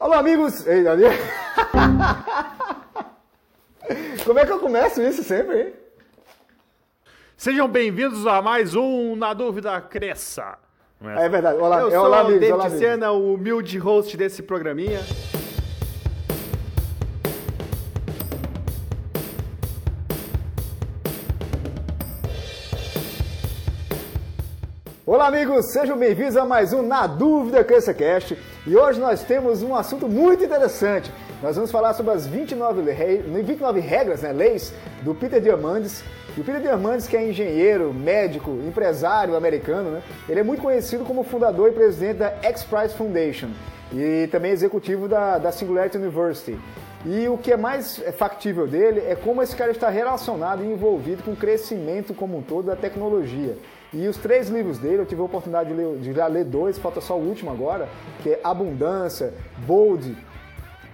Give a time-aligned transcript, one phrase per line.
[0.00, 0.64] Alô, amigos!
[0.64, 1.10] Ei, Daniel.
[4.24, 5.72] Como é que eu começo isso sempre, hein?
[7.36, 10.56] Sejam bem-vindos a mais um Na Dúvida Cresça.
[11.00, 11.58] Não É verdade.
[11.58, 12.40] Olá, Eu é, sou olá, o amigos.
[12.40, 12.66] David Olá,
[13.10, 15.00] o humilde host desse programinha.
[25.10, 25.72] Olá, amigos!
[25.72, 28.36] Sejam bem-vindos a mais um Na Dúvida Cresça Cast.
[28.66, 31.10] E hoje nós temos um assunto muito interessante.
[31.42, 36.04] Nós vamos falar sobre as 29, rei- 29 regras, né, leis, do Peter Diamandis.
[36.36, 40.02] E o Peter Diamandis, que é engenheiro, médico, empresário americano, né?
[40.28, 43.48] Ele é muito conhecido como fundador e presidente da X-Prize Foundation
[43.90, 46.58] e também executivo da, da Singularity University.
[47.06, 51.22] E o que é mais factível dele é como esse cara está relacionado e envolvido
[51.22, 53.56] com o crescimento como um todo da tecnologia.
[53.92, 56.78] E os três livros dele, eu tive a oportunidade de ler, de já ler dois,
[56.78, 57.88] falta só o último agora,
[58.22, 59.32] que é Abundância,
[59.66, 60.16] Bold,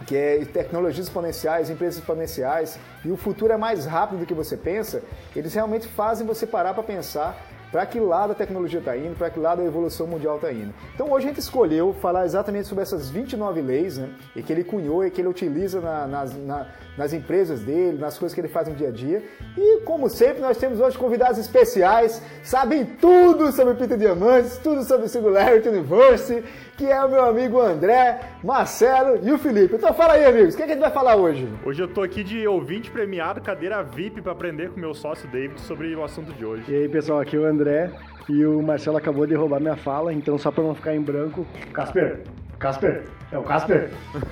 [0.06, 4.56] que é tecnologias exponenciais, empresas exponenciais, e o futuro é mais rápido do que você
[4.56, 5.02] pensa,
[5.34, 7.36] eles realmente fazem você parar para pensar
[7.74, 10.72] para que lado a tecnologia está indo, para que lado a evolução mundial está indo.
[10.94, 14.62] Então hoje a gente escolheu falar exatamente sobre essas 29 leis, né, e que ele
[14.62, 18.46] cunhou e que ele utiliza na- nas, na- nas empresas dele, nas coisas que ele
[18.46, 19.24] faz no dia a dia.
[19.58, 25.08] E como sempre, nós temos hoje convidados especiais, sabem tudo sobre Peter Diamantes, tudo sobre
[25.08, 26.44] Singularity University,
[26.76, 29.76] que é o meu amigo André, Marcelo e o Felipe.
[29.76, 31.48] Então fala aí, amigos, o que, é que a gente vai falar hoje?
[31.64, 35.28] Hoje eu tô aqui de ouvinte premiado, cadeira VIP, para aprender com o meu sócio
[35.28, 36.64] David sobre o assunto de hoje.
[36.68, 37.90] E aí, pessoal, aqui é o André
[38.28, 41.46] e o Marcelo acabou de roubar minha fala, então só pra não ficar em branco,
[41.72, 42.22] Casper,
[42.58, 43.90] Casper, é o Casper.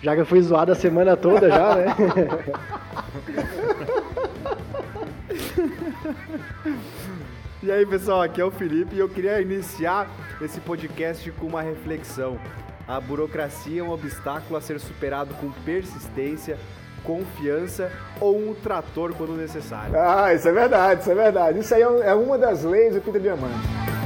[0.00, 1.86] Já que eu fui zoado a semana toda já, né?
[7.60, 10.08] E aí, pessoal, aqui é o Felipe e eu queria iniciar
[10.40, 12.38] esse podcast com uma reflexão.
[12.86, 16.56] A burocracia é um obstáculo a ser superado com persistência,
[17.02, 19.98] confiança ou um trator quando necessário.
[19.98, 21.58] Ah, isso é verdade, isso é verdade.
[21.58, 23.97] Isso aí é é uma das leis do Peter Diamandis.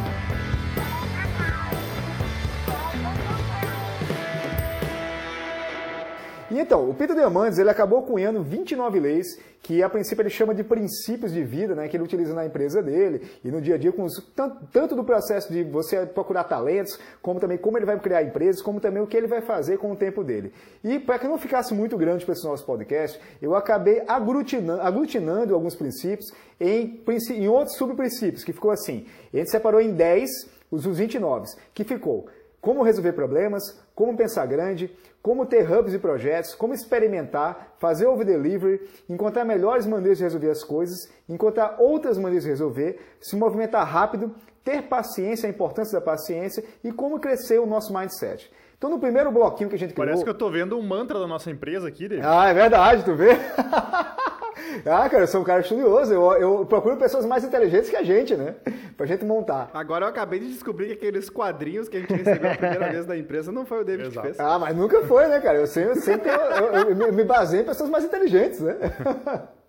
[6.62, 9.26] Então, o Peter Diamandis ele acabou cunhando 29 leis
[9.62, 12.82] que a princípio ele chama de princípios de vida, né, que ele utiliza na empresa
[12.82, 16.44] dele e no dia a dia, com os- tanto, tanto do processo de você procurar
[16.44, 19.78] talentos, como também como ele vai criar empresas, como também o que ele vai fazer
[19.78, 20.52] com o tempo dele.
[20.82, 25.54] E para que não ficasse muito grande para esse nosso podcast, eu acabei aglutinando, aglutinando
[25.54, 27.00] alguns princípios em,
[27.30, 29.06] em outros subprincípios, que ficou assim.
[29.32, 30.28] A gente separou em 10
[30.72, 32.26] os os 29, que ficou
[32.60, 33.62] como resolver problemas,
[33.94, 34.90] como pensar grande,
[35.22, 40.50] como ter hubs e projetos, como experimentar, fazer over delivery, encontrar melhores maneiras de resolver
[40.50, 40.98] as coisas,
[41.28, 46.92] encontrar outras maneiras de resolver, se movimentar rápido, ter paciência, a importância da paciência e
[46.92, 48.50] como crescer o nosso mindset.
[48.76, 50.06] Então, no primeiro bloquinho que a gente criou...
[50.06, 52.26] Parece que eu tô vendo um mantra da nossa empresa aqui, David.
[52.26, 53.30] Ah, é verdade, tu vê?
[54.86, 58.02] ah, cara, eu sou um cara estudioso, eu, eu procuro pessoas mais inteligentes que a
[58.02, 58.54] gente, né?
[58.96, 59.70] Pra gente montar.
[59.74, 63.06] Agora eu acabei de descobrir que aqueles quadrinhos que a gente recebeu a primeira vez
[63.06, 64.26] da empresa não foi o David Exato.
[64.28, 64.40] que fez.
[64.40, 65.58] Ah, mas nunca foi, né, cara?
[65.58, 68.76] Eu sempre, sempre eu, eu- eu me- me baseio em pessoas mais inteligentes, né?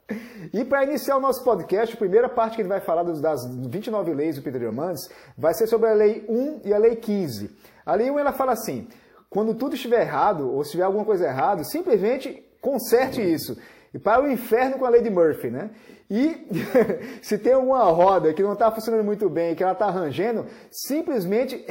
[0.54, 3.40] E para iniciar o nosso podcast, a primeira parte que ele vai falar dos, das
[3.70, 7.50] 29 leis do Peter Diamandis vai ser sobre a Lei 1 e a Lei 15.
[7.86, 8.88] A Lei 1 ela fala assim:
[9.30, 13.58] quando tudo estiver errado ou se tiver alguma coisa errada, simplesmente conserte isso.
[13.94, 15.70] E para o inferno com a lei de Murphy, né?
[16.10, 16.48] E
[17.22, 21.66] se tem uma roda que não está funcionando muito bem, que ela está rangendo, simplesmente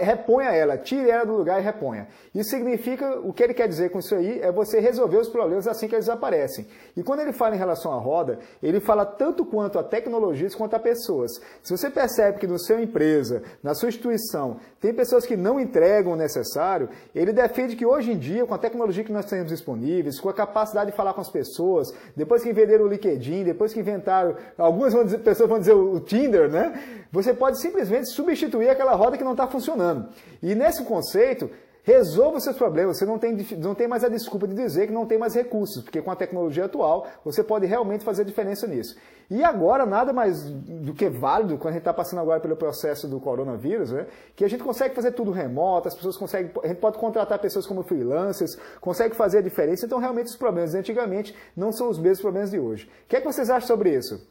[0.00, 2.08] reponha ela, tire ela do lugar e reponha.
[2.34, 5.66] Isso significa, o que ele quer dizer com isso aí, é você resolver os problemas
[5.66, 6.66] assim que eles aparecem.
[6.96, 10.74] E quando ele fala em relação à roda, ele fala tanto quanto a tecnologias quanto
[10.74, 11.32] a pessoas.
[11.62, 16.12] Se você percebe que no seu empresa, na sua instituição, tem pessoas que não entregam
[16.12, 20.20] o necessário, ele defende que hoje em dia, com a tecnologia que nós temos disponíveis,
[20.20, 23.75] com a capacidade de falar com as pessoas, depois que venderam o LinkedIn, depois que
[23.78, 27.04] inventaram, algumas vão dizer- pessoas vão dizer o Tinder, né?
[27.12, 30.08] Você pode simplesmente substituir aquela roda que não está funcionando.
[30.42, 31.50] E nesse conceito,
[31.86, 32.98] Resolva os seus problemas.
[32.98, 35.84] Você não tem, não tem mais a desculpa de dizer que não tem mais recursos,
[35.84, 38.96] porque com a tecnologia atual você pode realmente fazer diferença nisso.
[39.30, 43.06] E agora, nada mais do que válido, quando a gente está passando agora pelo processo
[43.06, 46.80] do coronavírus, né, que a gente consegue fazer tudo remoto, as pessoas conseguem, a gente
[46.80, 49.86] pode contratar pessoas como freelancers, consegue fazer a diferença.
[49.86, 52.90] Então, realmente, os problemas de antigamente não são os mesmos problemas de hoje.
[53.04, 54.28] O que, é que vocês acham sobre isso?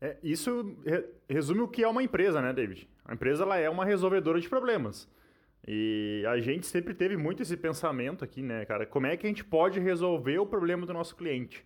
[0.00, 2.88] É, isso re- resume o que é uma empresa, né, David?
[3.04, 5.06] A empresa ela é uma resolvedora de problemas.
[5.66, 8.86] E a gente sempre teve muito esse pensamento aqui, né, cara?
[8.86, 11.64] Como é que a gente pode resolver o problema do nosso cliente?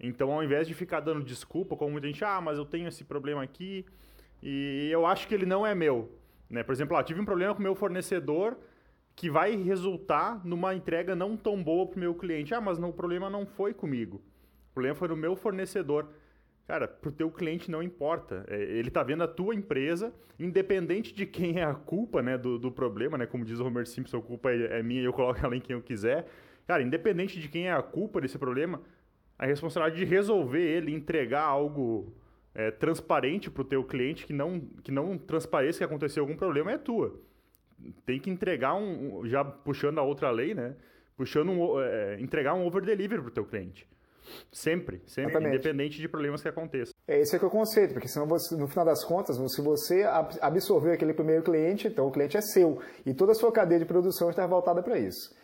[0.00, 3.04] Então, ao invés de ficar dando desculpa, como muita gente, ah, mas eu tenho esse
[3.04, 3.84] problema aqui
[4.42, 6.10] e eu acho que ele não é meu.
[6.50, 6.62] Né?
[6.62, 8.58] Por exemplo, ah, tive um problema com o meu fornecedor
[9.14, 12.54] que vai resultar numa entrega não tão boa para o meu cliente.
[12.54, 14.16] Ah, mas não, o problema não foi comigo.
[14.70, 16.08] O problema foi no meu fornecedor.
[16.66, 18.44] Cara, para o teu cliente não importa.
[18.48, 22.58] É, ele está vendo a tua empresa, independente de quem é a culpa né, do,
[22.58, 23.26] do problema, né?
[23.26, 25.60] Como diz o Homer Simpson, a culpa é, é minha e eu coloco ela em
[25.60, 26.26] quem eu quiser.
[26.66, 28.80] Cara, independente de quem é a culpa desse problema,
[29.38, 32.14] a responsabilidade de resolver ele, entregar algo
[32.54, 36.70] é, transparente para o teu cliente, que não, que não transpareça que aconteceu algum problema,
[36.70, 37.20] é tua.
[38.06, 40.76] Tem que entregar um, já puxando a outra lei, né?
[41.16, 43.88] Puxando um, é, entregar um over delivery para o teu cliente.
[44.52, 45.56] Sempre, sempre, Exatamente.
[45.56, 46.94] independente de problemas que aconteçam.
[47.06, 49.60] É esse é que é o conceito, porque senão você, no final das contas, se
[49.60, 50.04] você
[50.40, 53.86] absorveu aquele primeiro cliente, então o cliente é seu e toda a sua cadeia de
[53.86, 55.34] produção está voltada para isso.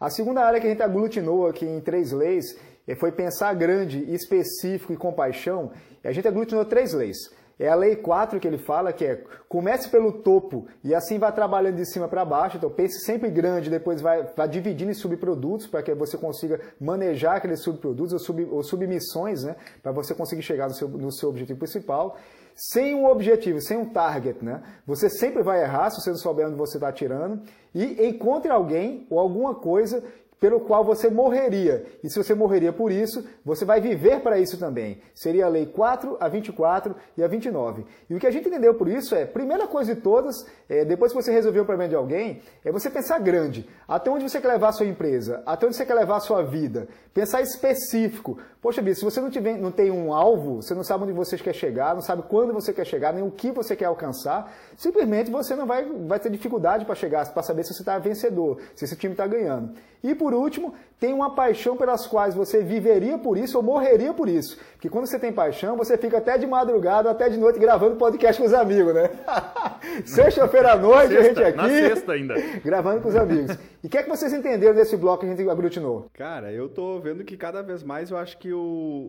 [0.00, 2.56] A segunda área que a gente aglutinou aqui em três leis
[2.86, 5.72] eh, foi pensar grande, específico e compaixão.
[6.04, 7.16] A gente aglutinou três leis.
[7.58, 11.32] É a lei 4 que ele fala, que é comece pelo topo e assim vai
[11.32, 12.56] trabalhando de cima para baixo.
[12.56, 17.36] Então pense sempre grande, depois vai, vai dividindo em subprodutos para que você consiga manejar
[17.36, 19.56] aqueles subprodutos ou, sub, ou submissões, né?
[19.82, 22.16] Para você conseguir chegar no seu, no seu objetivo principal.
[22.54, 24.62] Sem um objetivo, sem um target, né?
[24.86, 27.42] Você sempre vai errar se você não souber onde você está atirando.
[27.74, 30.02] E encontre alguém ou alguma coisa
[30.40, 31.84] pelo qual você morreria.
[32.02, 35.00] E se você morreria por isso, você vai viver para isso também.
[35.14, 37.84] Seria a lei 4, a 24 e a 29.
[38.08, 41.12] E o que a gente entendeu por isso é, primeira coisa de todas, é, depois
[41.12, 43.68] que você resolveu o problema de alguém, é você pensar grande.
[43.86, 45.42] Até onde você quer levar a sua empresa?
[45.44, 46.88] Até onde você quer levar a sua vida?
[47.12, 48.38] Pensar específico.
[48.60, 51.36] Poxa vida, se você não, tiver, não tem um alvo, você não sabe onde você
[51.36, 55.30] quer chegar, não sabe quando você quer chegar, nem o que você quer alcançar, simplesmente
[55.30, 58.84] você não vai, vai ter dificuldade para chegar, para saber se você está vencedor, se
[58.84, 59.74] esse time está ganhando.
[60.02, 64.28] E por último, tem uma paixão pelas quais você viveria por isso ou morreria por
[64.28, 64.58] isso.
[64.72, 68.40] Porque quando você tem paixão, você fica até de madrugada, até de noite gravando podcast
[68.40, 69.10] com os amigos, né?
[70.04, 71.56] Sexta-feira à noite, sexta, a gente aqui.
[71.56, 72.34] Na sexta ainda.
[72.64, 73.56] Gravando com os amigos.
[73.82, 76.10] E o que é que vocês entenderam desse bloco que a gente aglutinou?
[76.14, 78.58] Cara, eu tô vendo que cada vez mais eu acho que o,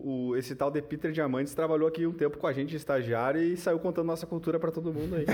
[0.04, 3.40] o esse tal de Peter Diamantes trabalhou aqui um tempo com a gente de estagiário
[3.40, 5.26] e saiu contando nossa cultura para todo mundo aí.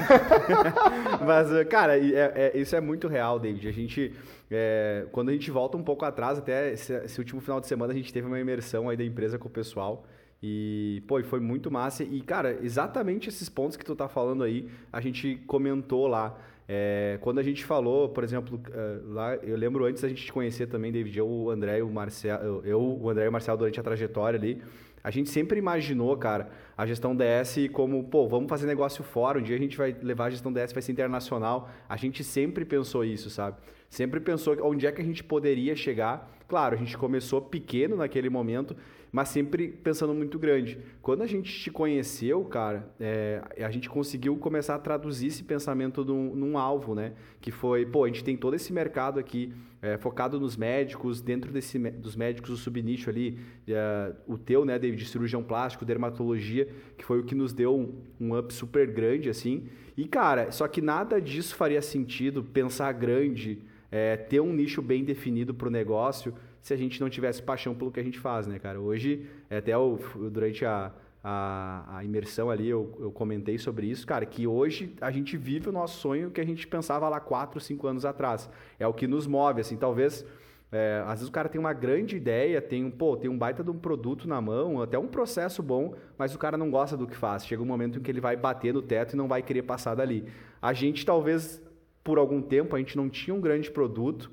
[1.24, 3.68] Mas, cara, é, é, isso é muito real, David.
[3.68, 4.12] A gente
[4.50, 7.92] é, quando a gente volta um pouco atrás, até esse, esse, último final de semana,
[7.92, 10.06] a gente teve uma imersão aí da empresa com o pessoal.
[10.42, 12.04] E, pô, foi muito massa.
[12.04, 16.38] E, cara, exatamente esses pontos que tu tá falando aí, a gente comentou lá.
[16.68, 20.32] É, quando a gente falou, por exemplo, é, lá, eu lembro antes da gente te
[20.32, 23.56] conhecer também, David, eu, o André e o Marcel, eu, o André e o Marcel
[23.56, 24.60] durante a trajetória ali,
[25.02, 29.42] a gente sempre imaginou, cara, a gestão DS como, pô, vamos fazer negócio fora, um
[29.42, 31.70] dia a gente vai levar a gestão DS, vai ser internacional.
[31.88, 33.56] A gente sempre pensou isso, sabe?
[33.88, 36.30] Sempre pensou onde é que a gente poderia chegar.
[36.48, 38.76] Claro, a gente começou pequeno naquele momento,
[39.10, 40.78] mas sempre pensando muito grande.
[41.00, 46.04] Quando a gente te conheceu, cara, é, a gente conseguiu começar a traduzir esse pensamento
[46.04, 47.14] num, num, alvo, né?
[47.40, 51.52] Que foi, pô, a gente tem todo esse mercado aqui é, focado nos médicos, dentro
[51.52, 53.38] desse, dos médicos, o subnicho ali,
[53.68, 56.68] é, o teu, né, David, de cirurgião plástico, dermatologia,
[56.98, 59.68] que foi o que nos deu um, um up super grande, assim.
[59.96, 63.62] E, cara, só que nada disso faria sentido pensar grande,
[63.96, 67.74] é, ter um nicho bem definido para o negócio se a gente não tivesse paixão
[67.74, 68.78] pelo que a gente faz, né, cara?
[68.78, 69.98] Hoje, até o,
[70.30, 70.92] durante a,
[71.24, 75.70] a, a, imersão ali, eu, eu comentei sobre isso, cara, que hoje a gente vive
[75.70, 78.50] o nosso sonho que a gente pensava lá 4, 5 anos atrás.
[78.78, 80.24] É o que nos move, assim, talvez...
[80.72, 83.62] É, às vezes o cara tem uma grande ideia, tem um, pô, tem um baita
[83.62, 87.06] de um produto na mão, até um processo bom, mas o cara não gosta do
[87.06, 87.46] que faz.
[87.46, 89.94] Chega um momento em que ele vai bater no teto e não vai querer passar
[89.94, 90.24] dali.
[90.60, 91.62] A gente talvez
[92.06, 94.30] por algum tempo a gente não tinha um grande produto,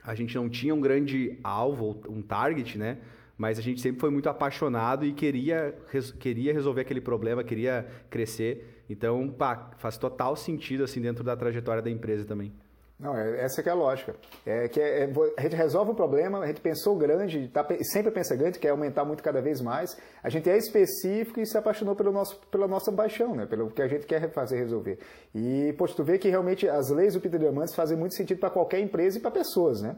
[0.00, 2.98] a gente não tinha um grande alvo, um target, né?
[3.36, 7.84] Mas a gente sempre foi muito apaixonado e queria, res, queria resolver aquele problema, queria
[8.08, 8.84] crescer.
[8.88, 12.52] Então, pá, faz total sentido assim dentro da trajetória da empresa também.
[13.00, 14.14] Não, é, essa que é a lógica.
[14.44, 18.10] É que é, é a gente resolve o problema, a gente pensou grande, tá, sempre
[18.10, 19.96] pensa grande, quer aumentar muito cada vez mais.
[20.22, 23.46] A gente é específico e se apaixonou pelo nosso, pela nossa paixão, né?
[23.46, 24.98] pelo que a gente quer fazer resolver.
[25.34, 28.50] E, poxa, tu vê que realmente as leis do Peter Diamandis fazem muito sentido para
[28.50, 29.96] qualquer empresa e para pessoas, né?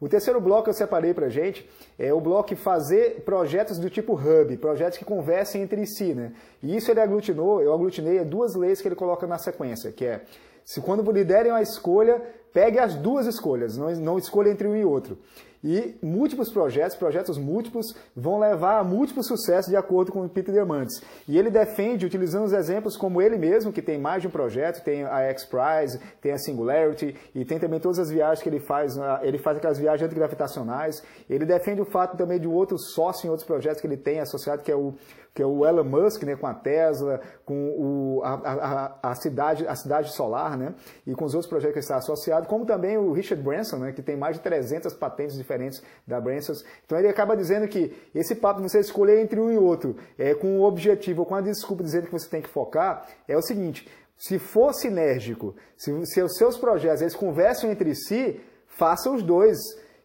[0.00, 4.14] O terceiro bloco que eu separei para gente é o bloco fazer projetos do tipo
[4.14, 6.32] hub, projetos que conversem entre si, né?
[6.62, 10.22] E isso ele aglutinou, eu aglutinei duas leis que ele coloca na sequência, que é
[10.64, 14.76] se quando lhe derem a escolha, pegue as duas escolhas, não, não escolha entre um
[14.76, 15.18] e outro.
[15.62, 20.54] E múltiplos projetos, projetos múltiplos, vão levar a múltiplos sucessos de acordo com o Peter
[20.54, 21.02] Diamandis.
[21.28, 24.82] E ele defende, utilizando os exemplos como ele mesmo, que tem mais de um projeto,
[24.82, 28.96] tem a X-Prize, tem a Singularity, e tem também todas as viagens que ele faz,
[29.20, 31.02] ele faz aquelas viagens antigravitacionais.
[31.28, 34.62] Ele defende o fato também de outro sócio em outros projetos que ele tem associado,
[34.62, 34.94] que é o
[35.34, 39.66] que é o Elon Musk, né, com a Tesla, com o, a, a, a, cidade,
[39.66, 40.74] a cidade solar, né,
[41.06, 42.46] e com os outros projetos que está associado.
[42.46, 46.52] como também o Richard Branson, né, que tem mais de 300 patentes diferentes da Branson.
[46.84, 50.34] Então ele acaba dizendo que esse papo de você escolher entre um e outro, é,
[50.34, 53.42] com o objetivo ou com a desculpa dizendo que você tem que focar, é o
[53.42, 59.22] seguinte, se for sinérgico, se, se os seus projetos eles conversam entre si, faça os
[59.22, 59.58] dois.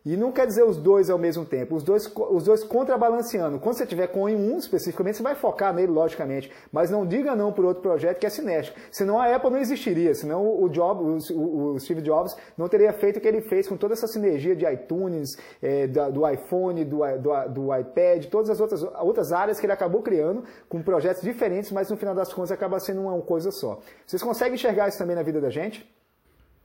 [0.06, 3.58] E não quer dizer os dois ao mesmo tempo, os dois, os dois contrabalanceando.
[3.58, 6.52] Quando você tiver com um especificamente, você vai focar nele, logicamente.
[6.72, 8.78] Mas não diga não por outro projeto que é sinérgico.
[8.92, 13.18] Senão a Apple não existiria, senão o, Job, o, o Steve Jobs não teria feito
[13.18, 17.00] o que ele fez com toda essa sinergia de iTunes, é, do, do, iPhone, do,
[17.18, 21.72] do, do, iPad, todas as outras, outras áreas que ele acabou criando, com projetos diferentes,
[21.72, 23.80] mas no final das contas acaba sendo uma coisa só.
[24.06, 25.84] Vocês conseguem enxergar isso também na vida da gente?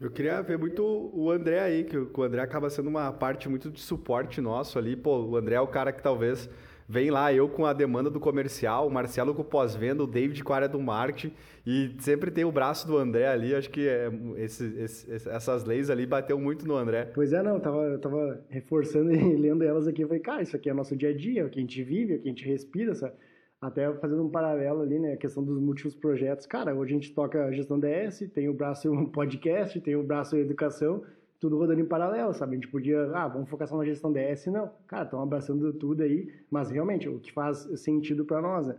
[0.00, 3.70] Eu queria ver muito o André aí, que o André acaba sendo uma parte muito
[3.70, 4.96] de suporte nosso ali.
[4.96, 6.48] Pô, o André é o cara que talvez
[6.88, 10.42] vem lá, eu com a demanda do comercial, o Marcelo com o pós-venda, o David
[10.42, 11.34] com a área do marketing,
[11.66, 13.54] e sempre tem o braço do André ali.
[13.54, 17.04] Acho que é, esse, esse, essas leis ali bateu muito no André.
[17.14, 20.00] Pois é, não, eu tava, eu tava reforçando e lendo elas aqui.
[20.00, 21.82] Eu falei, cara, isso aqui é nosso dia a dia, é o que a gente
[21.82, 23.12] vive, é o que a gente respira, sabe?
[23.60, 26.46] Até fazendo um paralelo ali, né, a questão dos múltiplos projetos.
[26.46, 31.02] Cara, hoje a gente toca gestão DS, tem o braço podcast, tem o braço educação,
[31.38, 32.52] tudo rodando em paralelo, sabe?
[32.52, 34.70] A gente podia, ah, vamos focar só na gestão DS, não.
[34.86, 38.76] Cara, estão abraçando tudo aí, mas realmente, o que faz sentido para nós, né?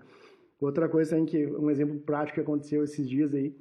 [0.59, 3.55] Outra coisa também que, um exemplo prático que aconteceu esses dias aí,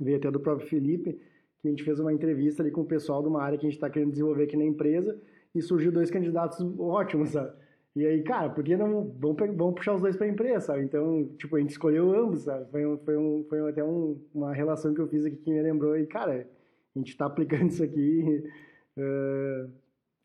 [0.00, 1.20] veio até do próprio Felipe,
[1.60, 3.68] que a gente fez uma entrevista ali com o pessoal de uma área que a
[3.68, 5.20] gente está querendo desenvolver aqui na empresa,
[5.52, 7.52] e surgiu dois candidatos ótimos, sabe?
[7.96, 10.82] E aí, cara, por que não vamos, vamos puxar os dois para a empresa, sabe?
[10.84, 12.70] Então, tipo, a gente escolheu ambos, sabe?
[12.70, 15.62] Foi, um, foi, um, foi até um, uma relação que eu fiz aqui que me
[15.62, 15.96] lembrou.
[15.96, 16.46] E, cara,
[16.94, 18.44] a gente está aplicando isso aqui.
[18.98, 19.70] Uh,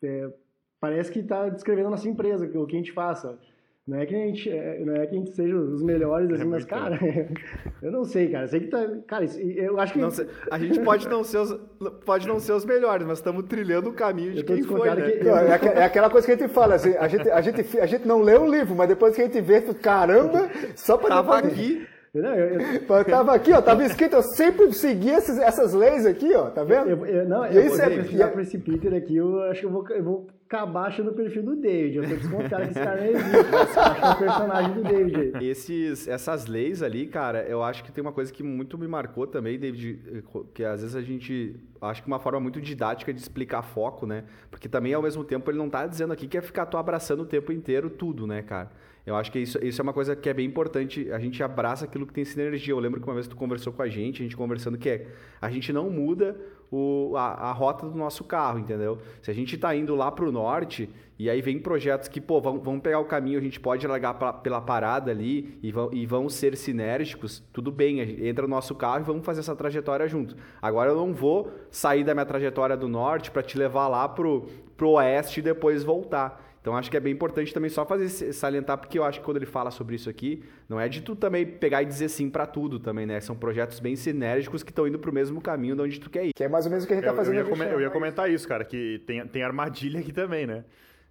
[0.03, 0.33] é,
[0.81, 3.39] parece que está descrevendo a nossa empresa, o que a gente faça.
[3.87, 6.33] Não é que a gente, é, não é que a gente seja os melhores, é
[6.35, 6.99] assim, é mas, cara,
[7.81, 8.47] eu não sei, cara.
[8.47, 8.87] Sei que tá.
[9.07, 9.99] Cara, eu acho que.
[9.99, 10.09] Não,
[10.51, 11.59] a gente pode não, ser os,
[12.05, 14.87] pode não ser os melhores, mas estamos trilhando o caminho de quem foi.
[14.87, 15.11] Né?
[15.11, 15.23] Que...
[15.23, 17.85] Não, é, é, aquela coisa que a gente fala, assim, a gente, a, gente, a
[17.87, 21.09] gente não lê o livro, mas depois que a gente vê, caramba, só para.
[21.09, 21.53] Tava depois...
[21.53, 21.87] aqui.
[22.13, 23.05] Não, eu, eu...
[23.05, 26.89] Tava aqui, ó, tava escrito, eu sempre segui esses, essas leis aqui, ó, tá vendo?
[26.89, 29.87] Eu, eu, não, eu, vou é, por esse Peter aqui, eu acho que eu vou,
[29.89, 31.97] eu vou acabar achando o perfil do David.
[31.97, 35.45] Eu tô desconfiado que esse cara não existe, mas é personagem do David.
[35.45, 39.25] Esses, essas leis ali, cara, eu acho que tem uma coisa que muito me marcou
[39.25, 43.61] também, David, que às vezes a gente acho que uma forma muito didática de explicar
[43.61, 44.25] foco, né?
[44.49, 47.21] Porque também ao mesmo tempo ele não tá dizendo aqui que é ficar tu abraçando
[47.21, 48.71] o tempo inteiro tudo, né, cara?
[49.05, 51.11] Eu acho que isso, isso é uma coisa que é bem importante.
[51.11, 52.73] A gente abraça aquilo que tem sinergia.
[52.73, 55.07] Eu lembro que uma vez tu conversou com a gente, a gente conversando que é
[55.41, 56.35] a gente não muda
[56.71, 58.99] o, a, a rota do nosso carro, entendeu?
[59.21, 60.89] Se a gente está indo lá para o norte
[61.19, 64.13] e aí vem projetos que, pô, vamos, vamos pegar o caminho, a gente pode largar
[64.13, 68.73] pra, pela parada ali e vão, e vão ser sinérgicos, tudo bem, entra no nosso
[68.73, 70.35] carro e vamos fazer essa trajetória junto.
[70.61, 74.47] Agora eu não vou sair da minha trajetória do norte para te levar lá pro,
[74.77, 76.50] pro oeste e depois voltar.
[76.61, 79.37] Então acho que é bem importante também só fazer salientar, porque eu acho que quando
[79.37, 82.45] ele fala sobre isso aqui, não é de tu também pegar e dizer sim para
[82.45, 83.19] tudo também, né?
[83.19, 86.33] São projetos bem sinérgicos que estão indo pro mesmo caminho de onde tu quer ir.
[86.35, 87.63] Que é mais ou menos o que a gente tá fazendo eu ia, com...
[87.63, 90.63] eu ia comentar isso, cara, que tem, tem armadilha aqui também, né?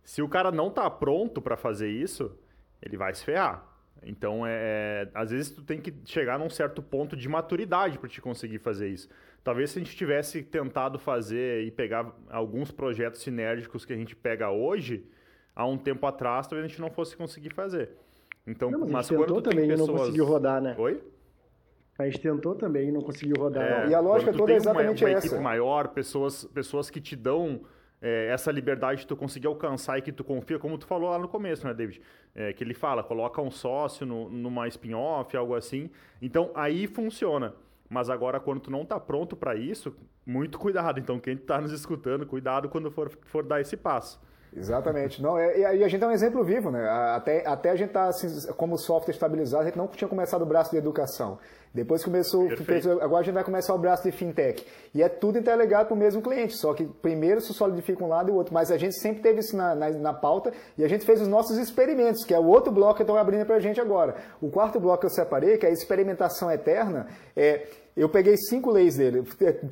[0.04, 2.32] Se o cara não tá pronto para fazer isso,
[2.80, 3.66] ele vai se ferrar.
[4.04, 8.20] Então, é, às vezes tu tem que chegar num certo ponto de maturidade para te
[8.20, 9.08] conseguir fazer isso.
[9.42, 14.14] Talvez se a gente tivesse tentado fazer e pegar alguns projetos sinérgicos que a gente
[14.14, 15.04] pega hoje,
[15.60, 17.90] há um tempo atrás, talvez a gente não fosse conseguir fazer.
[18.46, 19.88] Então, não, mas, gente tentou também pessoas...
[19.88, 20.74] e não conseguiu rodar, né?
[20.78, 21.02] Oi?
[21.98, 23.86] A gente tentou também e não conseguiu rodar.
[23.86, 25.26] É, e a lógica toda é exatamente uma, uma essa.
[25.26, 27.60] equipe maior, pessoas, pessoas que te dão
[28.00, 31.18] é, essa liberdade de tu conseguir alcançar e que tu confia, como tu falou lá
[31.18, 32.00] no começo, né, David?
[32.34, 35.90] É, que ele fala, coloca um sócio no, numa spin-off, algo assim.
[36.22, 37.54] Então, aí funciona.
[37.86, 40.98] Mas agora, quando tu não está pronto para isso, muito cuidado.
[40.98, 44.18] Então, quem está nos escutando, cuidado quando for, for dar esse passo.
[44.56, 45.22] Exatamente.
[45.22, 46.88] Não, é, e a gente é um exemplo vivo, né?
[46.88, 50.46] Até, até a gente tá, assim, como software estabilizado, a gente não tinha começado o
[50.46, 51.38] braço de educação.
[51.72, 52.48] Depois começou,
[53.00, 54.66] agora a gente vai começar o braço de fintech.
[54.92, 58.28] E é tudo interligado para o mesmo cliente, só que primeiro se solidifica um lado
[58.28, 58.52] e o outro.
[58.52, 61.28] Mas a gente sempre teve isso na, na, na pauta e a gente fez os
[61.28, 64.16] nossos experimentos, que é o outro bloco que estão abrindo para a gente agora.
[64.40, 68.70] O quarto bloco que eu separei, que é a experimentação eterna, é, eu peguei cinco
[68.70, 69.22] leis dele,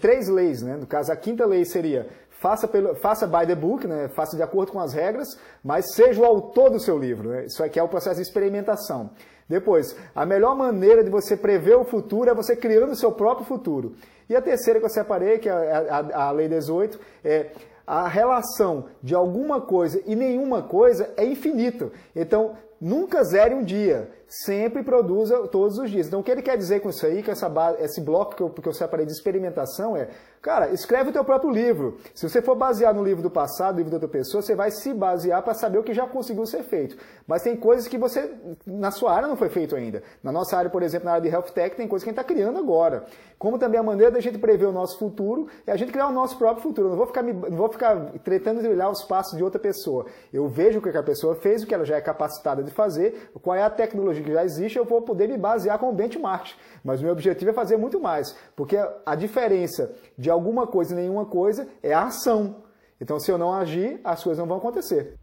[0.00, 0.76] três leis, né?
[0.76, 2.06] No caso, a quinta lei seria
[2.40, 4.08] faça, pelo, faça by the book, né?
[4.08, 5.28] faça de acordo com as regras,
[5.62, 7.30] mas seja o autor do seu livro.
[7.30, 7.44] Né?
[7.46, 9.10] Isso aqui é o processo de experimentação.
[9.48, 13.46] Depois, a melhor maneira de você prever o futuro é você criando o seu próprio
[13.46, 13.94] futuro.
[14.28, 17.50] E a terceira que eu separei, que é a, a, a Lei 18, é
[17.86, 21.90] a relação de alguma coisa e nenhuma coisa é infinito.
[22.14, 24.10] Então, nunca zere um dia.
[24.28, 26.06] sempre produza todos os dias.
[26.06, 28.42] Então, o que ele quer dizer com isso aí, que essa base, esse bloco que
[28.42, 31.98] eu, que eu separei de experimentação é, cara, escreve o teu próprio livro.
[32.14, 34.70] Se você for basear no livro do passado, no livro de outra pessoa, você vai
[34.70, 36.96] se basear para saber o que já conseguiu ser feito.
[37.26, 38.32] Mas tem coisas que você,
[38.66, 40.02] na sua área, não foi feito ainda.
[40.22, 42.20] Na nossa área, por exemplo, na área de health tech, tem coisas que a gente
[42.20, 43.04] está criando agora.
[43.38, 46.12] Como também a maneira da gente prever o nosso futuro é a gente criar o
[46.12, 46.88] nosso próprio futuro.
[46.88, 49.60] Eu não vou ficar, me, não vou ficar tretando de olhar os passos de outra
[49.60, 50.06] pessoa.
[50.32, 53.30] Eu vejo o que a pessoa fez, o que ela já é capacitada de fazer,
[53.40, 56.48] qual é a tecnologia que já existe, eu vou poder me basear com o benchmark.
[56.82, 58.76] Mas o meu objetivo é fazer muito mais, porque
[59.06, 62.64] a diferença de alguma coisa e nenhuma coisa é a ação.
[63.00, 65.14] Então, se eu não agir, as coisas não vão acontecer.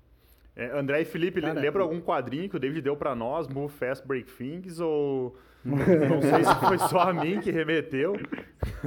[0.56, 3.74] É, André e Felipe, Cara, lembra algum quadrinho que o David deu para nós, Move
[3.74, 5.36] Fast, Break Things, ou
[5.66, 8.16] não sei se foi só a mim que remeteu.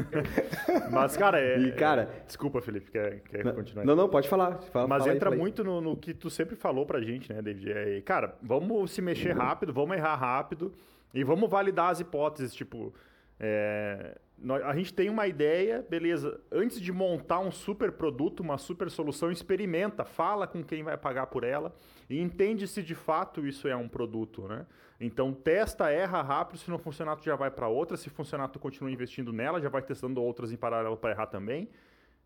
[0.91, 1.59] Mas, cara, é.
[1.59, 3.85] E, cara, desculpa, Felipe, quer, quer não, continuar?
[3.85, 4.59] Não, não, pode falar.
[4.73, 7.43] Fala, Mas fala entra aí, muito no, no, que tu sempre falou pra gente, né,
[7.43, 7.71] David?
[7.71, 10.73] É, cara, vamos se mexer rápido, vamos errar rápido
[11.13, 12.55] e vamos validar as hipóteses.
[12.55, 12.95] Tipo,
[13.39, 14.17] é,
[14.65, 16.41] a gente tem uma ideia, beleza.
[16.51, 21.27] Antes de montar um super produto, uma super solução, experimenta, fala com quem vai pagar
[21.27, 21.75] por ela
[22.09, 24.65] e entende se de fato isso é um produto, né?
[25.01, 28.59] Então testa, erra rápido, se não funcionar tu já vai para outra, se funcionar tu
[28.59, 31.69] continua investindo nela, já vai testando outras em paralelo para errar também.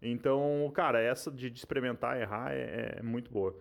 [0.03, 3.57] Então, cara, essa de, experimentar, errar é, é muito boa.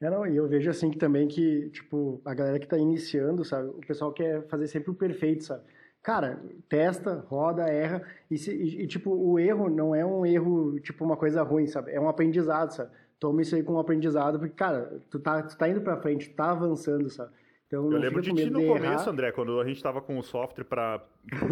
[0.00, 3.44] É, não, e eu vejo assim que também que, tipo, a galera que está iniciando,
[3.44, 5.62] sabe, o pessoal quer fazer sempre o perfeito, sabe?
[6.02, 10.80] Cara, testa, roda, erra, e, se, e, e, tipo, o erro não é um erro,
[10.80, 11.92] tipo, uma coisa ruim, sabe?
[11.92, 12.90] É um aprendizado, sabe?
[13.18, 16.30] Toma isso aí como um aprendizado, porque, cara, tu tá, tu tá indo pra frente,
[16.30, 17.32] tu tá avançando, sabe?
[17.66, 20.64] Então, eu lembro de ti no começo, André, quando a gente estava com o software
[20.64, 21.04] para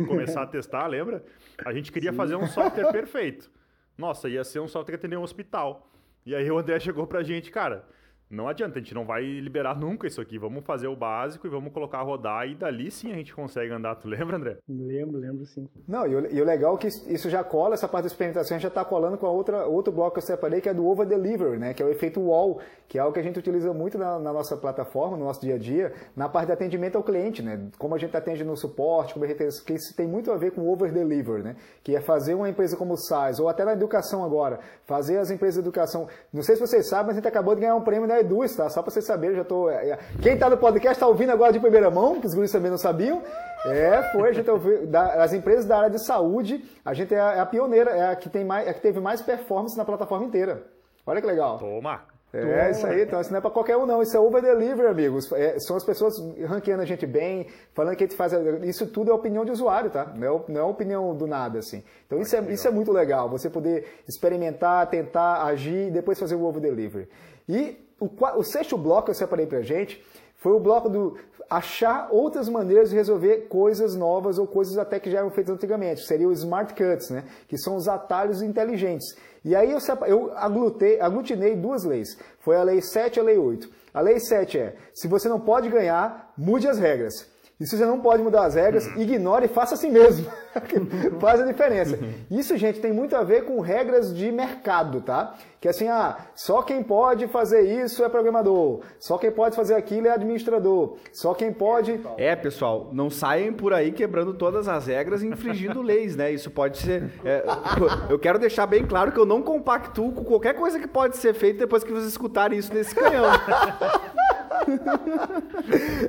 [0.07, 1.23] começar a testar, lembra?
[1.65, 2.17] A gente queria Sim.
[2.17, 3.51] fazer um software perfeito.
[3.97, 5.89] Nossa, ia ser um software que atender um hospital.
[6.27, 7.85] E aí o André chegou pra gente, cara,
[8.31, 10.39] não adianta, a gente não vai liberar nunca isso aqui.
[10.39, 13.73] Vamos fazer o básico e vamos colocar a rodar e dali sim a gente consegue
[13.73, 13.97] andar.
[13.97, 14.59] Tu lembra, André?
[14.69, 15.67] Lembro, lembro sim.
[15.87, 18.59] Não, e o, e o legal é que isso já cola, essa parte da experimentação
[18.59, 21.07] já está colando com a outra, outro bloco que eu separei, que é do over
[21.07, 21.73] delivery, né?
[21.73, 24.33] Que é o efeito wall, que é algo que a gente utiliza muito na, na
[24.33, 27.71] nossa plataforma, no nosso dia a dia, na parte de atendimento ao cliente, né?
[27.79, 30.53] Como a gente atende no suporte, como a gente que isso tem muito a ver
[30.53, 31.57] com over delivery, né?
[31.83, 35.31] Que é fazer uma empresa como o SAIS, ou até na educação agora, fazer as
[35.31, 36.09] empresas de educação.
[36.31, 38.55] Não sei se vocês sabem, mas a gente acabou de ganhar um prêmio da Eduz,
[38.55, 38.69] tá?
[38.69, 39.69] Só para vocês saberem, já tô.
[39.69, 39.99] É, é.
[40.23, 42.79] Quem está no podcast está ouvindo agora de primeira mão, que os guris também não
[42.79, 43.23] sabiam.
[43.65, 47.21] É, foi, a gente ouviu, da, as empresas da área de saúde, a gente é
[47.21, 49.77] a, é a pioneira, é a que tem mais, é a que teve mais performance
[49.77, 50.63] na plataforma inteira.
[51.07, 51.59] Olha que legal.
[51.59, 52.03] Toma!
[52.31, 54.87] É, isso aí, então isso não é para qualquer um não, isso é over delivery,
[54.87, 55.33] amigos.
[55.33, 58.35] É, são as pessoas ranqueando a gente bem, falando que a gente faz.
[58.65, 60.13] Isso tudo é opinião de usuário, tá?
[60.15, 61.83] Não é, não é opinião do nada, assim.
[62.07, 66.35] Então isso é, isso é muito legal, você poder experimentar, tentar agir e depois fazer
[66.35, 67.09] o over delivery.
[67.49, 70.05] E o, o sexto bloco que eu separei pra gente
[70.37, 71.17] foi o bloco do
[71.51, 76.05] achar outras maneiras de resolver coisas novas ou coisas até que já eram feitas antigamente.
[76.05, 77.25] Seria os smart cuts, né?
[77.49, 79.17] que são os atalhos inteligentes.
[79.45, 82.19] E aí eu, eu aglutei, aglutinei duas leis.
[82.41, 83.69] Foi a lei 7 e a lei 8.
[83.95, 87.27] A lei 7 é, se você não pode ganhar, mude as regras.
[87.59, 89.01] E se você não pode mudar as regras, uhum.
[89.01, 90.31] ignore e faça assim mesmo.
[91.21, 91.99] Faz a diferença.
[92.31, 95.35] Isso, gente, tem muito a ver com regras de mercado, tá?
[95.61, 100.07] Que assim, ah, só quem pode fazer isso é programador, só quem pode fazer aquilo
[100.07, 102.01] é administrador, só quem pode.
[102.17, 106.31] É, pessoal, não saem por aí quebrando todas as regras e infringindo leis, né?
[106.31, 107.11] Isso pode ser.
[107.25, 107.45] É,
[108.09, 111.35] eu quero deixar bem claro que eu não compactuo com qualquer coisa que pode ser
[111.35, 113.25] feita depois que vocês escutarem isso nesse canhão.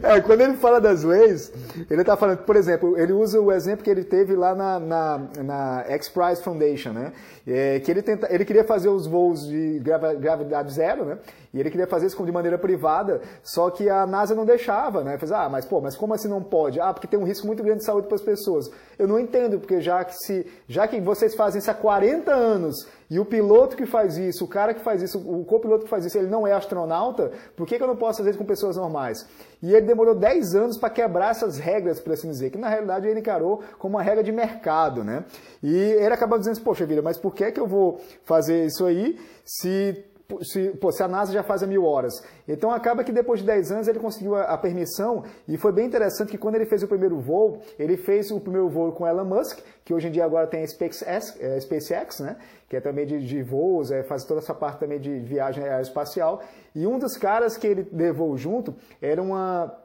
[0.03, 1.51] é, quando ele fala das leis,
[1.89, 5.21] ele está falando, por exemplo, ele usa o exemplo que ele teve lá na, na,
[5.43, 7.13] na X-Prize Foundation, né?
[7.47, 9.79] É, que ele, tenta, ele queria fazer os voos de
[10.19, 11.17] gravidade zero, né?
[11.53, 15.17] E ele queria fazer isso de maneira privada, só que a NASA não deixava, né?
[15.17, 16.79] Fez, ah, mas pô, mas como assim não pode?
[16.79, 18.69] Ah, porque tem um risco muito grande de saúde para as pessoas.
[18.99, 22.87] Eu não entendo, porque já que se, já que vocês fazem isso há 40 anos
[23.09, 26.05] e o piloto que faz isso, o cara que faz isso, o copiloto que faz
[26.05, 28.77] isso, ele não é astronauta, por que, que eu não posso fazer isso com pessoas
[28.77, 29.27] normais?
[29.63, 33.07] E ele demorou 10 anos para quebrar essas regras, por assim dizer, que na realidade
[33.07, 35.25] ele encarou como uma regra de mercado, né?
[35.63, 38.85] E ele acabou dizendo assim, poxa vida, mas por que, que eu vou fazer isso
[38.85, 40.05] aí se
[40.41, 42.13] se, pô, se a NASA já faz a mil horas.
[42.47, 45.87] Então acaba que depois de 10 anos ele conseguiu a, a, permissão e foi bem
[45.87, 49.25] interessante que quando ele fez o primeiro voo, ele fez o primeiro voo com Elon
[49.25, 52.37] Musk, que hoje em dia agora tem a SpaceX, é, SpaceX né?
[52.67, 56.41] que é também de, de voos, é, faz toda essa parte também de viagem aeroespacial.
[56.75, 59.75] E um dos caras que ele levou junto era uma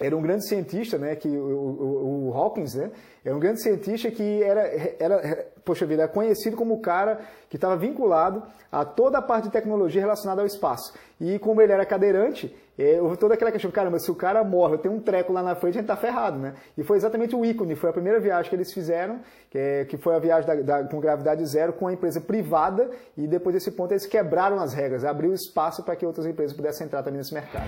[0.00, 2.90] era um grande cientista, né, que o, o, o, Hawkins, né,
[3.24, 4.60] era um grande cientista que era,
[4.98, 9.44] era poxa vida, era conhecido como o cara que estava vinculado a toda a parte
[9.44, 10.92] de tecnologia relacionada ao espaço.
[11.18, 14.74] E como ele era cadeirante, é, toda aquela questão, cara, mas se o cara morre,
[14.74, 16.54] eu tenho um treco lá na frente, a gente tá ferrado, né?
[16.76, 19.96] E foi exatamente o ícone, foi a primeira viagem que eles fizeram, que, é, que
[19.96, 23.70] foi a viagem da, da, com gravidade zero com a empresa privada, e depois desse
[23.70, 27.32] ponto eles quebraram as regras, abriu espaço para que outras empresas pudessem entrar também nesse
[27.32, 27.66] mercado.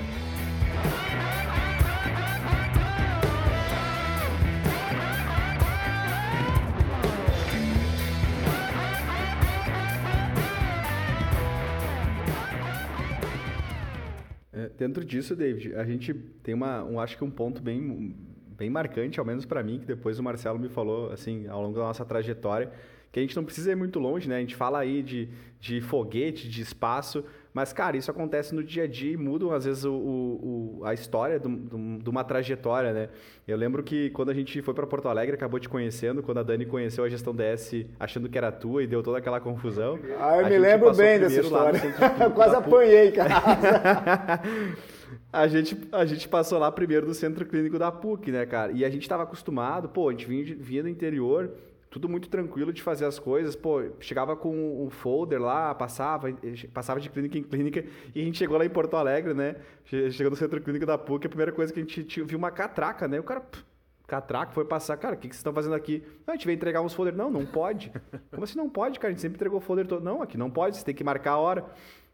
[14.79, 18.15] Dentro disso, David, a gente tem uma, um, acho que um ponto bem,
[18.57, 21.77] bem marcante, ao menos para mim, que depois o Marcelo me falou, assim, ao longo
[21.77, 22.71] da nossa trajetória,
[23.11, 24.37] que a gente não precisa ir muito longe, né?
[24.37, 25.29] A gente fala aí de,
[25.61, 27.25] de foguete, de espaço,
[27.59, 30.95] mas, cara, isso acontece no dia a dia e mudam, às vezes, o, o, a
[30.95, 33.09] história de, de, uma trajetória, né?
[33.49, 36.45] Eu lembro que quando a gente foi para Porto Alegre, acabou te conhecendo, quando a
[36.45, 39.99] Dani conheceu a gestão DS achando que era tua e deu toda aquela confusão.
[40.21, 41.81] Ah, eu me lembro bem dessa história.
[42.33, 44.41] Quase apanhei, cara.
[45.33, 48.71] a gente, a gente passou lá primeiro no centro clínico da PUC, né, cara?
[48.71, 51.51] E a gente estava acostumado, pô, a gente vinha, vinha do interior,
[51.91, 53.57] tudo muito tranquilo de fazer as coisas.
[53.57, 56.29] Pô, chegava com um folder lá, passava,
[56.73, 59.57] passava de clínica em clínica e a gente chegou lá em Porto Alegre, né?
[59.85, 63.09] Chegou no centro clínico da PUC, a primeira coisa que a gente viu uma catraca,
[63.09, 63.19] né?
[63.19, 63.65] O cara, pff,
[64.07, 66.03] catraca, foi passar, cara, o que, que vocês estão fazendo aqui?
[66.27, 67.17] Não, a gente veio entregar uns folders.
[67.17, 67.93] Não, não pode.
[68.31, 69.09] Como assim não pode, cara?
[69.09, 70.03] A gente sempre entregou o folder todo.
[70.03, 71.65] Não, aqui não pode, você tem que marcar a hora.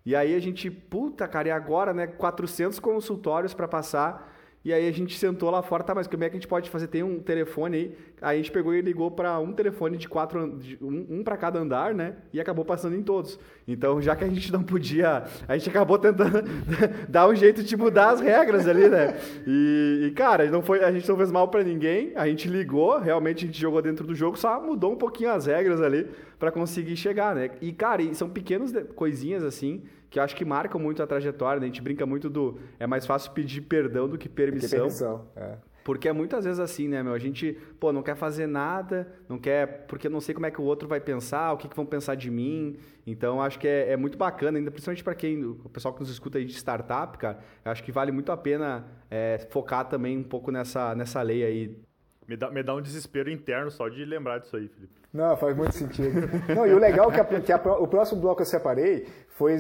[0.07, 2.07] E aí a gente, puta, cara, e agora, né?
[2.07, 4.34] 400 consultórios para passar
[4.64, 6.70] e aí a gente sentou lá fora, tá, mas como é que a gente pode
[6.70, 6.87] fazer?
[6.87, 7.98] Tem um telefone aí.
[8.22, 11.59] Aí a gente pegou e ligou para um telefone de quatro, um, um para cada
[11.59, 12.14] andar, né?
[12.33, 13.38] E acabou passando em todos.
[13.68, 16.42] Então, já que a gente não podia, a gente acabou tentando
[17.07, 19.14] dar um jeito de mudar as regras ali, né?
[19.46, 22.12] E, e cara, não foi, a gente não fez mal para ninguém.
[22.14, 25.44] A gente ligou, realmente a gente jogou dentro do jogo, só mudou um pouquinho as
[25.44, 27.50] regras ali para conseguir chegar, né?
[27.61, 29.83] E cara, e são pequenas coisinhas assim
[30.14, 31.66] que eu acho que marcam muito a trajetória, né?
[31.66, 34.68] A gente brinca muito do é mais fácil pedir perdão do que permissão.
[34.68, 35.57] Que permissão, é.
[35.83, 37.12] Porque é muitas vezes assim, né, meu?
[37.12, 40.61] A gente, pô, não quer fazer nada, não quer, porque não sei como é que
[40.61, 42.77] o outro vai pensar, o que, que vão pensar de mim.
[43.05, 46.11] Então, acho que é, é muito bacana, ainda principalmente para quem, o pessoal que nos
[46.11, 50.22] escuta aí de startup, cara, acho que vale muito a pena é, focar também um
[50.22, 51.77] pouco nessa, nessa lei aí.
[52.29, 55.04] Me dá, me dá um desespero interno só de lembrar disso aí, Felipe.
[55.14, 56.29] Não, faz muito sentido.
[56.53, 59.07] Não, e o legal é que, a, que a, o próximo bloco que eu separei
[59.29, 59.57] foi,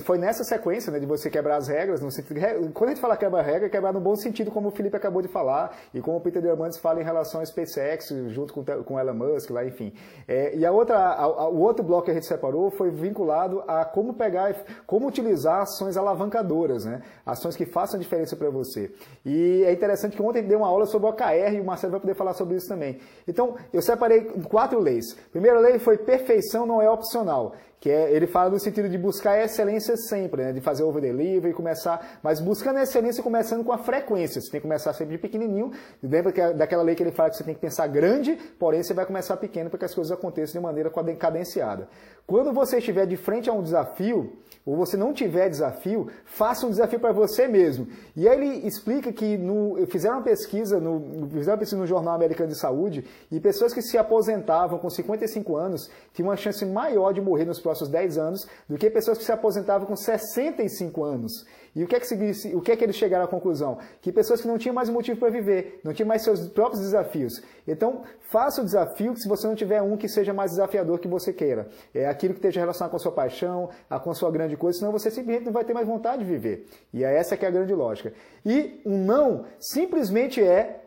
[0.00, 2.00] foi nessa sequência né, de você quebrar as regras.
[2.00, 2.40] No sentido,
[2.72, 5.20] quando a gente fala quebrar regra, é quebrar no bom sentido, como o Felipe acabou
[5.20, 8.98] de falar, e como o Peter Diamandis fala em relação ao SpaceX, junto com, com
[8.98, 9.92] Elon Musk, lá, enfim.
[10.28, 13.84] É, e a outra, a, o outro bloco que a gente separou foi vinculado a
[13.84, 14.54] como pegar,
[14.86, 17.02] como utilizar ações alavancadoras, né?
[17.26, 18.92] ações que façam diferença para você.
[19.26, 22.00] E é interessante que ontem a deu uma aula sobre OKR e o Marcelo vai
[22.00, 23.00] poder falar sobre isso também.
[23.26, 25.16] Então, eu separei quatro leis leis.
[25.30, 29.42] Primeira lei foi perfeição não é opcional, que é, ele fala no sentido de buscar
[29.42, 30.52] excelência sempre, né?
[30.52, 34.40] de fazer over delivery, começar, mas buscando excelência começando com a frequência.
[34.40, 35.72] Você tem que começar sempre de pequenininho.
[36.00, 38.84] Lembra que, é daquela lei que ele fala que você tem que pensar grande, porém
[38.84, 41.88] você vai começar pequeno para que as coisas aconteçam de maneira cadenciada.
[42.24, 44.32] Quando você estiver de frente a um desafio,
[44.64, 47.88] ou você não tiver desafio, faça um desafio para você mesmo.
[48.14, 52.14] E aí ele explica que no, fizeram uma pesquisa no, fizeram uma pesquisa no Jornal
[52.14, 57.12] Americano de Saúde e pessoas que se aposentavam com 55 anos tinham uma chance maior
[57.12, 61.46] de morrer nos próximos 10 anos do que pessoas que se aposentavam com 65 anos.
[61.74, 62.14] E o que é que,
[62.54, 63.78] o que, é que eles chegaram à conclusão?
[64.02, 67.42] Que pessoas que não tinham mais motivo para viver, não tinham mais seus próprios desafios.
[67.66, 71.32] Então, faça o desafio se você não tiver um que seja mais desafiador que você
[71.32, 71.68] queira.
[71.94, 73.70] É aquilo que esteja relacionado com a sua paixão,
[74.02, 76.66] com a sua grande coisa, senão você simplesmente não vai ter mais vontade de viver.
[76.92, 78.12] E é essa que é a grande lógica.
[78.44, 80.81] E um não simplesmente é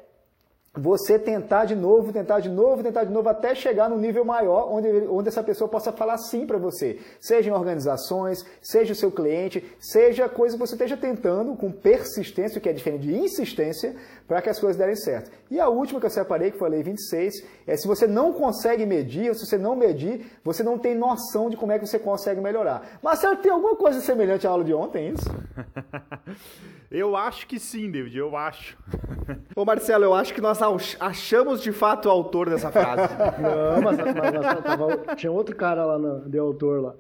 [0.78, 4.72] você tentar de novo, tentar de novo, tentar de novo, até chegar no nível maior,
[4.72, 7.00] onde, onde essa pessoa possa falar sim para você.
[7.20, 12.60] Seja em organizações, seja o seu cliente, seja coisa que você esteja tentando com persistência,
[12.60, 13.96] que é diferente de insistência,
[14.28, 15.32] para que as coisas derem certo.
[15.50, 18.34] E a última que eu separei, que foi a lei 26, é se você não
[18.34, 21.86] consegue medir, ou se você não medir, você não tem noção de como é que
[21.86, 23.00] você consegue melhorar.
[23.02, 25.30] Marcelo, tem alguma coisa semelhante à aula de ontem, é isso?
[26.92, 28.78] eu acho que sim, David, eu acho.
[29.56, 30.58] Ô Marcelo, eu acho que nós
[31.00, 33.14] achamos de fato o autor dessa frase.
[33.42, 36.96] Não, mas, mas, mas tava, tinha outro cara lá no, de autor lá.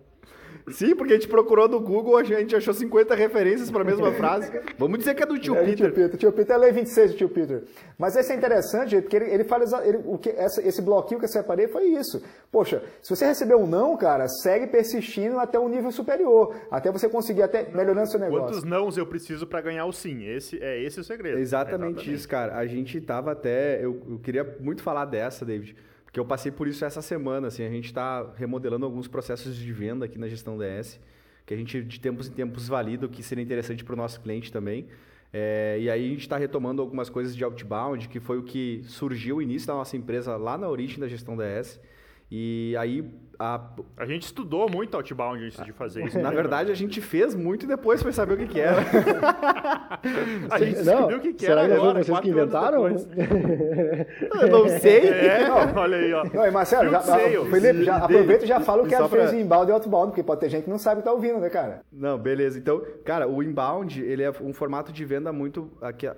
[0.69, 4.11] Sim, porque a gente procurou no Google, a gente achou 50 referências para a mesma
[4.13, 4.51] frase.
[4.77, 5.75] Vamos dizer que é do tio É, Peter.
[5.75, 6.17] Tio Peter.
[6.17, 7.63] Tio Peter é lei 26 do tio Peter.
[7.97, 11.19] Mas esse é interessante, gente, porque ele, ele fala ele- o que, essa- esse bloquinho
[11.19, 12.21] que eu separei foi isso.
[12.51, 16.55] Poxa, se você recebeu um não, cara, segue persistindo até um nível superior.
[16.71, 18.45] Até você conseguir até melhorando seu negócio.
[18.47, 20.25] Quantos nãos eu preciso pra ganhar o sim?
[20.25, 21.37] Esse é esse o segredo.
[21.37, 22.55] Exatamente, isso, cara.
[22.55, 23.83] A gente tava até.
[23.83, 25.75] Eu, eu queria muito falar dessa, David,
[26.15, 27.47] porque eu passei por isso essa semana.
[27.47, 30.97] Assim, a gente está remodelando alguns processos de venda aqui na gestão DS,
[31.45, 34.21] que a gente de tempos em tempos valida o que seria interessante para o nosso
[34.21, 34.87] cliente também.
[35.33, 38.81] É, e aí a gente está retomando algumas coisas de outbound, que foi o que
[38.85, 41.81] surgiu o início da nossa empresa lá na origem da gestão DS.
[42.31, 43.03] E aí,
[43.39, 43.61] a-
[43.97, 46.19] A gente estudou muito outbound antes de fazer isso.
[46.19, 48.81] na verdade, a gente fez muito e depois foi saber o que, que era.
[50.51, 52.87] a gente Não, descobriu o que, que será era que foi agora, vocês que inventaram?
[54.41, 55.09] Eu não sei.
[55.09, 56.23] É, olha aí, ó.
[56.33, 57.49] Não, Marcelo, já, sales.
[57.49, 60.23] Felipe, já, aproveita e já fala o que ela fez pra- inbound e outbound, porque
[60.23, 61.81] pode ter gente que não sabe o que tá ouvindo, né, cara?
[61.91, 62.57] Não, beleza.
[62.59, 65.71] Então, cara, o inbound, ele é um formato de venda muito...
[65.97, 66.15] Que é,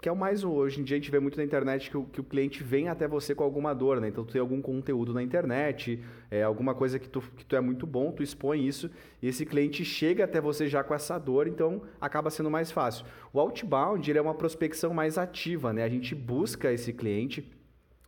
[0.00, 0.44] que é o mais...
[0.44, 2.88] Hoje em dia a gente vê muito na internet que o, que o cliente vem
[2.88, 4.08] até você com alguma dor, né?
[4.08, 7.60] Então, tu tem algum conteúdo na internet, é, alguma coisa que tu, que tu é
[7.60, 8.90] muito bom, tu expõe isso,
[9.22, 13.06] e esse cliente chega até você já com essa dor, então acaba sendo mais fácil.
[13.32, 15.82] O outbound, é uma prospecção mais ativa, né?
[15.82, 17.50] A gente busca esse cliente...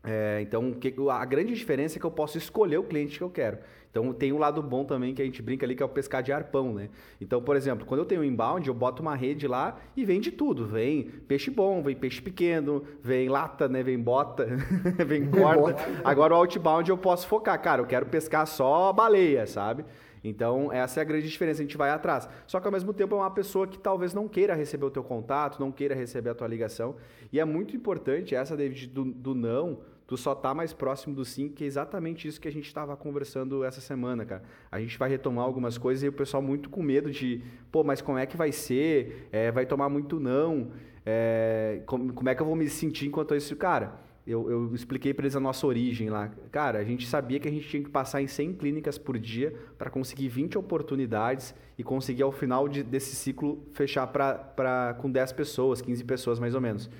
[0.04, 3.30] É, então, que- a grande diferença é que eu posso escolher o cliente que eu
[3.30, 3.58] quero.
[3.88, 6.22] Então, tem um lado bom também que a gente brinca ali, que é o pescar
[6.22, 6.88] de arpão, né?
[7.20, 10.32] Então, por exemplo, quando eu tenho inbound, eu boto uma rede lá e vem de
[10.32, 10.66] tudo.
[10.66, 13.82] Vem peixe bom, vem peixe pequeno, vem lata, né?
[13.82, 14.46] Vem bota,
[15.06, 15.76] vem corda.
[16.02, 17.60] Agora, o outbound eu posso focar.
[17.60, 19.84] Cara, eu quero pescar só baleia, sabe?
[20.24, 22.28] Então, essa é a grande diferença, a gente vai atrás.
[22.46, 25.02] Só que ao mesmo tempo é uma pessoa que talvez não queira receber o teu
[25.04, 26.94] contato, não queira receber a tua ligação.
[27.32, 29.80] E é muito importante essa, David, do, do não,
[30.12, 32.94] tu só tá mais próximo do sim, que é exatamente isso que a gente estava
[32.94, 34.42] conversando essa semana, cara.
[34.70, 38.02] A gente vai retomar algumas coisas e o pessoal muito com medo de, pô, mas
[38.02, 39.26] como é que vai ser?
[39.32, 40.68] É, vai tomar muito não?
[41.06, 43.56] É, como, como é que eu vou me sentir enquanto isso?
[43.56, 46.30] Cara, eu, eu expliquei para eles a nossa origem lá.
[46.50, 49.54] Cara, a gente sabia que a gente tinha que passar em 100 clínicas por dia
[49.78, 55.10] para conseguir 20 oportunidades e conseguir, ao final de- desse ciclo, fechar pra, pra, com
[55.10, 56.90] 10 pessoas, 15 pessoas mais ou menos.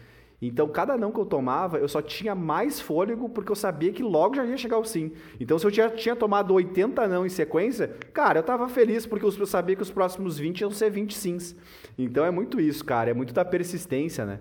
[0.43, 4.03] Então, cada não que eu tomava, eu só tinha mais fôlego porque eu sabia que
[4.03, 5.13] logo já ia chegar o sim.
[5.39, 9.25] Então, se eu já tinha tomado 80 não em sequência, cara, eu tava feliz porque
[9.25, 11.57] eu sabia que os próximos 20 iam ser 20 sims.
[11.97, 13.11] Então, é muito isso, cara.
[13.11, 14.41] É muito da persistência, né?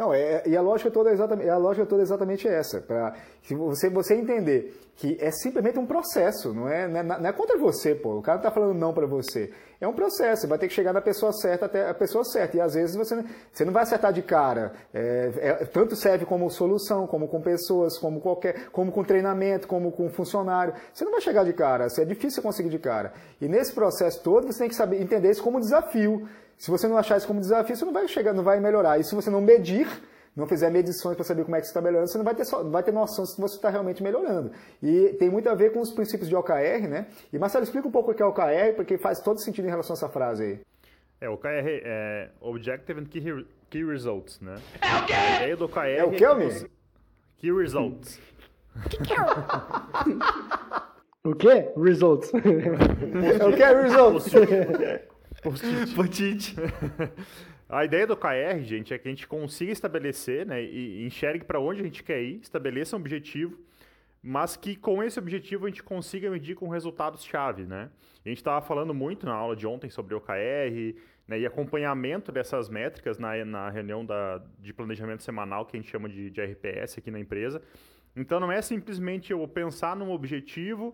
[0.00, 2.80] Não, é, e a lógica toda é exatamente, a lógica toda é exatamente essa.
[2.80, 7.28] Pra, se você, você entender que é simplesmente um processo, não é, não é, não
[7.28, 8.16] é contra você, pô.
[8.16, 9.52] O cara não tá falando não para você.
[9.78, 12.56] É um processo, vai ter que chegar na pessoa certa até a pessoa certa.
[12.56, 14.72] E às vezes você, você não vai acertar de cara.
[14.94, 19.92] É, é- tanto serve como solução, como com pessoas, como qualquer, como com treinamento, como
[19.92, 20.72] com funcionário.
[20.94, 23.12] Você não vai chegar de cara, é difícil conseguir de cara.
[23.38, 26.26] E nesse processo todo você tem que saber entender isso como desafio.
[26.60, 29.00] Se você não achar isso como desafio, você não vai chegar, não vai melhorar.
[29.00, 29.88] E se você não medir,
[30.36, 32.44] não fizer medições para saber como é que você está melhorando, você não vai ter,
[32.44, 34.52] só, não vai ter noção se você está realmente melhorando.
[34.82, 37.06] E tem muito a ver com os princípios de OKR, né?
[37.32, 39.94] E Marcelo, explica um pouco o que é OKR, porque faz todo sentido em relação
[39.94, 40.60] a essa frase aí.
[41.18, 41.48] É, o OKR
[41.82, 44.56] é Objective and Key, Key Results, né?
[44.82, 45.12] É o quê?
[45.14, 46.70] A ideia do OKR É o quê, que você-
[47.38, 48.20] Key Results.
[51.24, 51.70] O quê?
[51.76, 52.30] Results.
[52.34, 55.06] É o que é
[55.94, 56.54] Potite.
[57.68, 61.60] A ideia do OKR, gente, é que a gente consiga estabelecer, né, e enxergue para
[61.60, 63.56] onde a gente quer ir, estabeleça um objetivo,
[64.20, 67.88] mas que com esse objetivo a gente consiga medir com resultados-chave, né?
[68.24, 70.96] A gente estava falando muito na aula de ontem sobre OKR,
[71.28, 75.88] né, e acompanhamento dessas métricas na, na reunião da, de planejamento semanal que a gente
[75.88, 77.62] chama de, de RPS aqui na empresa.
[78.16, 80.92] Então não é simplesmente eu pensar num objetivo,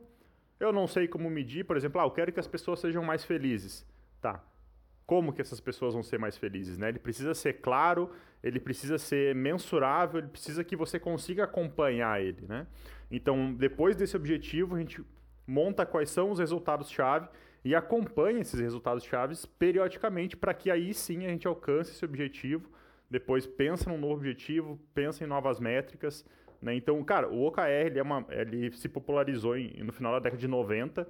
[0.60, 3.24] eu não sei como medir, por exemplo, ah, eu quero que as pessoas sejam mais
[3.24, 3.86] felizes.
[4.20, 4.42] Tá,
[5.06, 6.88] como que essas pessoas vão ser mais felizes, né?
[6.88, 8.10] Ele precisa ser claro,
[8.42, 12.66] ele precisa ser mensurável, ele precisa que você consiga acompanhar ele, né?
[13.10, 15.02] Então, depois desse objetivo, a gente
[15.46, 17.28] monta quais são os resultados-chave
[17.64, 22.68] e acompanha esses resultados-chave periodicamente para que aí sim a gente alcance esse objetivo.
[23.08, 26.24] Depois pensa num novo objetivo, pensa em novas métricas,
[26.60, 26.74] né?
[26.74, 30.40] Então, cara, o OKR ele, é uma, ele se popularizou em- no final da década
[30.40, 31.08] de 90,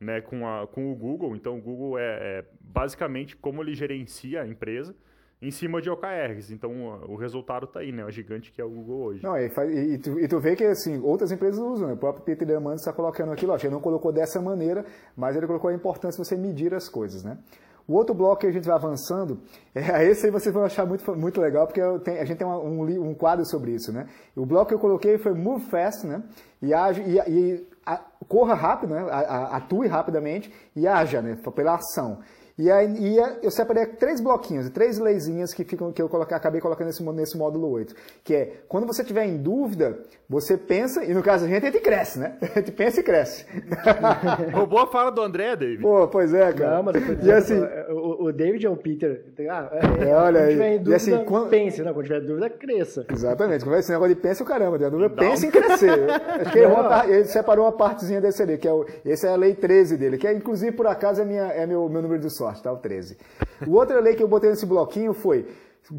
[0.00, 1.34] né, com, a, com o Google.
[1.36, 4.94] Então, o Google é, é basicamente como ele gerencia a empresa
[5.42, 6.50] em cima de OKRs.
[6.50, 6.70] Então,
[7.06, 8.04] o, resultado está aí, né?
[8.04, 9.22] O gigante que é o Google hoje.
[9.22, 11.94] Não, e, faz- e tu, e tu vê que assim, outras empresas usam, né?
[11.94, 14.84] O próprio Peter Diamandis está colocando aquilo, ó, ele não colocou dessa maneira,
[15.16, 17.36] mas ele colocou a importância de você medir as coisas, né?
[17.86, 19.40] O outro bloco que a gente vai avançando,
[19.74, 23.08] é, esse aí vocês vão achar muito, muito legal, porque tenho- a gente tem um,
[23.10, 24.06] um quadro sobre isso, né?
[24.34, 26.22] O bloco que eu coloquei foi Move Fast, né?
[26.62, 27.66] E, age, e, e
[28.28, 29.06] corra rápido, né?
[29.52, 31.36] atue rapidamente e haja né?
[31.54, 32.20] pela ação.
[32.56, 36.60] E aí e eu separei três bloquinhos, três leizinhas que ficam que eu coloquei, acabei
[36.60, 37.94] colocando nesse, nesse módulo 8.
[38.22, 41.70] Que é, quando você tiver em dúvida, você pensa, e no caso a gente, a
[41.70, 42.36] gente cresce, né?
[42.40, 43.44] A gente pensa e cresce.
[44.54, 45.82] Roubou a fala do André, David.
[45.82, 46.76] Pô, pois é, cara.
[46.76, 49.24] Não, mas e assim, o, o David é o Peter.
[49.50, 51.48] Ah, é, é, olha quando tiver em dúvida, e assim, quando...
[51.50, 51.82] pense.
[51.82, 53.04] Não, quando tiver dúvida, cresça.
[53.10, 53.64] Exatamente.
[53.64, 56.08] Quando esse negócio de pensa, o caramba, a dúvida, pense em crescer.
[56.40, 59.36] Acho que ele, ele, separou uma partezinha desse ali, que é o, esse é a
[59.36, 62.30] lei 13 dele, que é, inclusive, por acaso, é, minha, é meu, meu número de
[62.30, 62.72] sorte, tá?
[62.72, 63.16] O 13.
[63.66, 65.46] O outra lei que eu botei nesse bloquinho foi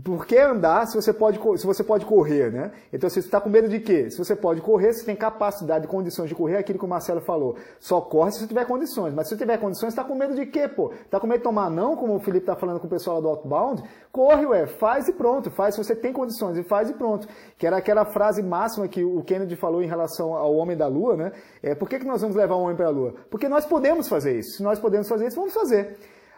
[0.04, 2.72] por que andar se você pode, se você pode correr, né?
[2.92, 4.10] Então, se você está com medo de quê?
[4.10, 6.88] Se você pode correr, você tem capacidade e condições de correr, é aquilo que o
[6.88, 7.56] Marcelo falou.
[7.80, 9.14] Só corre se você tiver condições.
[9.14, 10.92] Mas se você tiver condições, está com medo de quê, pô?
[10.92, 13.28] Está com medo de tomar não, como o Felipe está falando com o pessoal do
[13.28, 13.84] Outbound?
[14.12, 15.52] Corre, ué, faz e pronto.
[15.52, 17.28] Faz se você tem condições e faz e pronto.
[17.56, 21.16] Que era aquela frase máxima que o Kennedy falou em relação ao homem da lua,
[21.16, 21.32] né?
[21.62, 23.14] É, por que, que nós vamos levar um homem para a lua?
[23.30, 24.58] Porque nós podemos fazer isso.
[24.58, 25.96] Se nós podemos fazer isso, vamos fazer.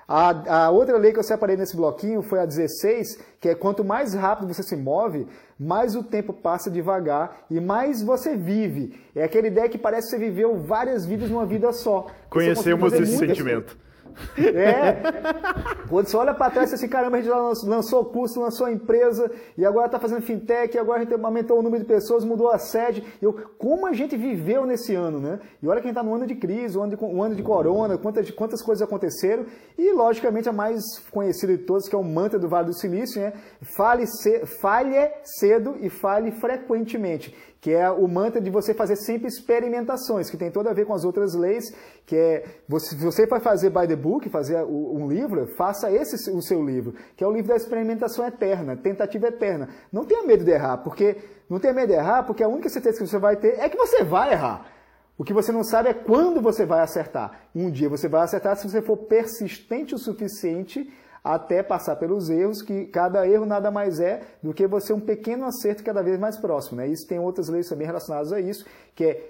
[0.07, 3.83] A, a, outra lei que eu separei nesse bloquinho foi a 16, que é quanto
[3.83, 5.27] mais rápido você se move,
[5.59, 8.97] mais o tempo passa devagar e mais você vive.
[9.13, 12.07] É aquela ideia que parece que você viveu várias vidas numa vida só.
[12.29, 13.77] Conhecemos esse sentimento.
[14.37, 14.97] É.
[15.89, 17.31] Quando você olha para trás, você assim, caramba, a gente
[17.65, 21.59] lançou curso, lançou a empresa, e agora está fazendo fintech, e agora a gente aumentou
[21.59, 23.03] o número de pessoas, mudou a sede.
[23.21, 25.39] Eu, como a gente viveu nesse ano, né?
[25.61, 27.97] E olha quem está no ano de crise, o ano de, o ano de corona,
[27.97, 29.45] quantas, quantas coisas aconteceram.
[29.77, 33.21] E, logicamente, a mais conhecida de todas, que é o mantra do Vale do Silício,
[33.21, 33.33] né?
[33.75, 39.27] Fale, ce, falhe cedo e fale frequentemente que é o mantra de você fazer sempre
[39.27, 41.65] experimentações, que tem toda a ver com as outras leis,
[42.05, 46.41] que é, você, você vai fazer by the book, fazer um livro, faça esse o
[46.41, 49.69] seu livro, que é o livro da experimentação eterna, tentativa eterna.
[49.91, 51.17] Não tenha medo de errar, porque
[51.49, 53.77] não tenha medo de errar, porque a única certeza que você vai ter é que
[53.77, 54.77] você vai errar.
[55.17, 57.41] O que você não sabe é quando você vai acertar.
[57.55, 60.87] Um dia você vai acertar se você for persistente o suficiente
[61.33, 65.45] até passar pelos erros, que cada erro nada mais é do que você um pequeno
[65.45, 66.77] acerto cada vez mais próximo.
[66.77, 66.87] Né?
[66.87, 69.29] Isso tem outras leis também relacionadas a isso, que é,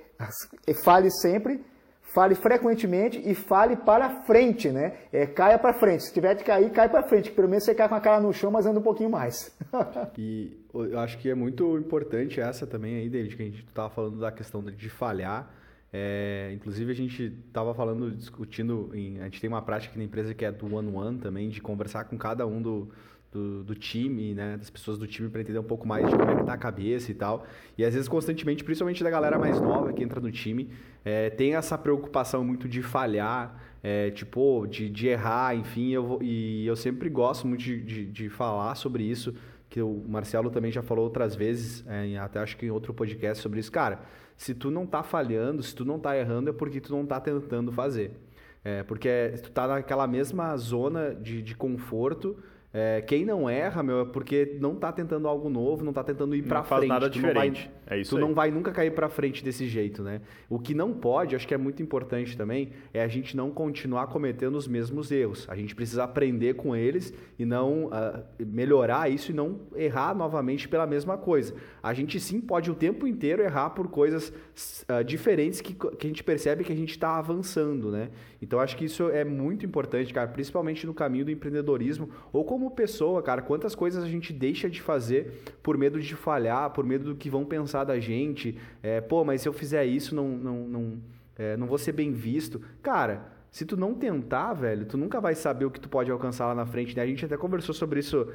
[0.68, 1.64] é fale sempre,
[2.14, 4.94] fale frequentemente e fale para frente, né?
[5.12, 6.04] É, caia para frente.
[6.04, 8.32] Se tiver de cair, cai para frente, pelo menos você cai com a cara no
[8.32, 9.56] chão, mas anda um pouquinho mais.
[10.18, 13.90] e eu acho que é muito importante essa também aí, David, que a gente estava
[13.90, 15.50] falando da questão de falhar.
[15.92, 20.06] É, inclusive a gente estava falando, discutindo, em, a gente tem uma prática aqui na
[20.06, 22.90] empresa que é do one-one também, de conversar com cada um do,
[23.32, 26.30] do, do, time, né, das pessoas do time para entender um pouco mais de como
[26.30, 27.46] é que tá a cabeça e tal.
[27.78, 30.70] E às vezes constantemente, principalmente da galera mais nova que entra no time,
[31.06, 33.56] é, tem essa preocupação muito de falhar,
[33.88, 38.30] é, tipo, de, de errar, enfim, eu, e eu sempre gosto muito de, de, de
[38.30, 39.34] falar sobre isso,
[39.70, 43.42] que o Marcelo também já falou outras vezes, é, até acho que em outro podcast
[43.42, 44.02] sobre isso, cara
[44.38, 47.20] se tu não tá falhando, se tu não tá errando, é porque tu não tá
[47.20, 48.12] tentando fazer.
[48.64, 52.38] É, porque tu tá naquela mesma zona de, de conforto
[52.74, 56.36] é, quem não erra, meu, é porque não tá tentando algo novo, não tá tentando
[56.36, 56.80] ir para frente.
[56.80, 57.72] Faz nada tu diferente.
[57.88, 58.22] Vai, é isso tu aí.
[58.22, 60.22] não vai nunca cair para frente desse jeito, né?
[60.50, 64.08] O que não pode, acho que é muito importante também, é a gente não continuar
[64.08, 65.48] cometendo os mesmos erros.
[65.50, 70.68] A gente precisa aprender com eles e não uh, melhorar isso e não errar novamente
[70.68, 71.56] pela mesma coisa.
[71.82, 76.10] A gente sim pode o tempo inteiro errar por coisas uh, diferentes que, que a
[76.10, 78.10] gente percebe que a gente está avançando, né?
[78.42, 82.72] Então acho que isso é muito importante, cara, principalmente no caminho do empreendedorismo ou como
[82.72, 87.06] pessoa, cara, quantas coisas a gente deixa de fazer por medo de falhar, por medo
[87.06, 88.58] do que vão pensar da gente.
[88.82, 90.98] É, Pô, mas se eu fizer isso, não, não, não,
[91.38, 92.60] é, não vou ser bem visto.
[92.82, 96.48] Cara, se tu não tentar, velho, tu nunca vai saber o que tu pode alcançar
[96.48, 97.04] lá na frente, né?
[97.04, 98.28] A gente até conversou sobre isso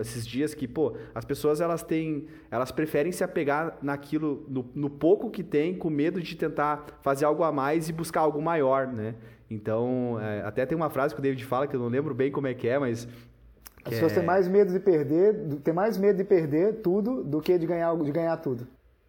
[0.00, 4.88] esses dias que, pô, as pessoas elas têm, elas preferem se apegar naquilo, no, no
[4.88, 8.86] pouco que tem, com medo de tentar fazer algo a mais e buscar algo maior,
[8.86, 9.14] né?
[9.50, 12.30] Então, é, até tem uma frase que o David fala que eu não lembro bem
[12.30, 13.06] como é que é, mas
[13.88, 17.58] as pessoas têm mais medo de perder, tem mais medo de perder tudo do que
[17.58, 18.66] de ganhar, de ganhar tudo.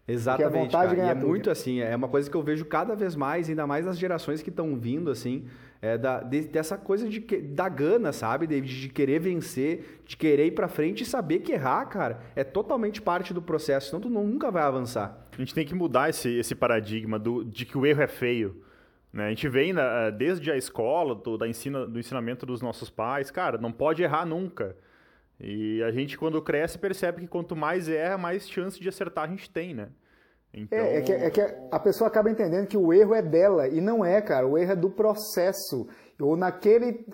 [0.08, 0.96] Exatamente, cara.
[0.96, 1.28] e é tudo.
[1.28, 4.42] muito assim, é uma coisa que eu vejo cada vez mais, ainda mais nas gerações
[4.42, 5.46] que estão vindo, assim,
[5.82, 8.82] é da, de, dessa coisa de, da gana, sabe, David?
[8.82, 13.02] De querer vencer, de querer ir pra frente e saber que errar, cara, é totalmente
[13.02, 15.28] parte do processo, senão tu nunca vai avançar.
[15.32, 18.64] A gente tem que mudar esse, esse paradigma do, de que o erro é feio.
[19.12, 19.26] Né?
[19.26, 23.32] A gente vem né, desde a escola, do, da ensina, do ensinamento dos nossos pais,
[23.32, 24.76] cara, não pode errar nunca.
[25.40, 29.28] E a gente, quando cresce, percebe que quanto mais erra, mais chance de acertar a
[29.28, 29.90] gente tem, né?
[30.54, 30.78] Então...
[30.78, 31.42] É, é, que, é que
[31.72, 34.72] a pessoa acaba entendendo que o erro é dela, e não é, cara, o erro
[34.72, 35.88] é do processo
[36.20, 37.06] ou naquele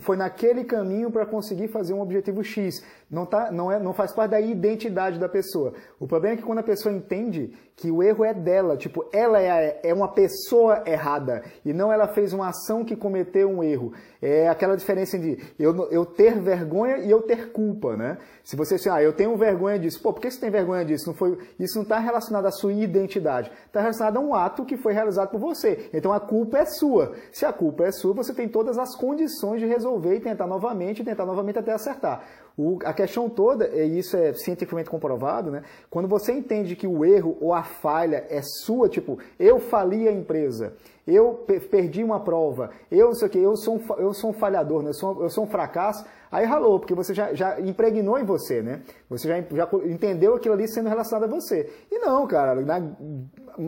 [0.00, 2.82] foi naquele caminho para conseguir fazer um objetivo X.
[3.10, 5.74] Não, tá, não, é, não faz parte da identidade da pessoa.
[6.00, 9.40] O problema é que quando a pessoa entende que o erro é dela, tipo, ela
[9.40, 13.92] é, é uma pessoa errada e não ela fez uma ação que cometeu um erro.
[14.20, 18.18] É aquela diferença de eu, eu ter vergonha e eu ter culpa, né?
[18.42, 21.06] Se você assim, ah, eu tenho vergonha disso, pô, por que você tem vergonha disso?
[21.06, 24.76] Não foi, isso não está relacionado à sua identidade, está relacionado a um ato que
[24.76, 25.88] foi realizado por você.
[25.94, 27.14] Então a culpa é sua.
[27.30, 31.02] Se a culpa é sua, você tem todas as condições de resolver e tentar novamente,
[31.02, 32.24] e tentar novamente até acertar.
[32.58, 35.62] O, a questão toda, e isso é cientificamente comprovado, né?
[35.88, 40.12] Quando você entende que o erro ou a falha é sua, tipo, eu fali a
[40.12, 40.74] empresa,
[41.06, 44.32] eu perdi uma prova, eu não sei o que, eu sou um, eu sou um
[44.32, 44.88] falhador, né?
[44.88, 48.60] eu, sou, eu sou um fracasso, aí ralou, porque você já, já impregnou em você,
[48.60, 48.82] né?
[49.08, 51.72] Você já, já entendeu aquilo ali sendo relacionado a você.
[51.92, 52.82] E não, cara, na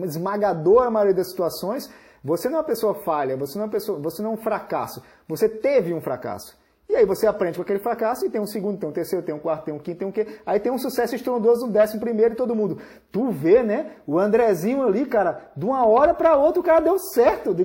[0.05, 1.89] esmagadora maioria das situações,
[2.21, 5.01] você não é uma pessoa falha, você não é, pessoa, você não é um fracasso,
[5.29, 6.59] você teve um fracasso.
[6.91, 9.33] E aí você aprende com aquele fracasso e tem um segundo, tem um terceiro, tem
[9.33, 10.27] um quarto, tem um quinto, tem um quê.
[10.45, 12.79] Aí tem um sucesso estrondoso no décimo primeiro e todo mundo.
[13.09, 13.93] Tu vê, né?
[14.05, 17.55] O Andrezinho ali, cara, de uma hora para outra o cara deu certo.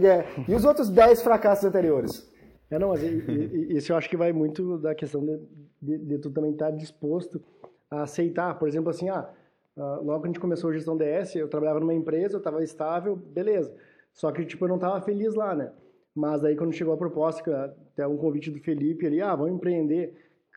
[0.47, 2.33] E os outros dez fracassos anteriores?
[2.71, 5.41] É, não, mas isso eu acho que vai muito da questão de,
[5.83, 7.43] de, de tu também estar disposto
[7.91, 8.57] a aceitar.
[8.57, 9.29] Por exemplo, assim, ah,
[9.77, 12.63] ah logo que a gente começou a gestão DS, eu trabalhava numa empresa, eu estava
[12.63, 13.75] estável, beleza.
[14.13, 15.73] Só que, tipo, eu não estava feliz lá, né?
[16.15, 20.15] Mas aí quando chegou a proposta, até um convite do Felipe ali, ah, vamos empreender.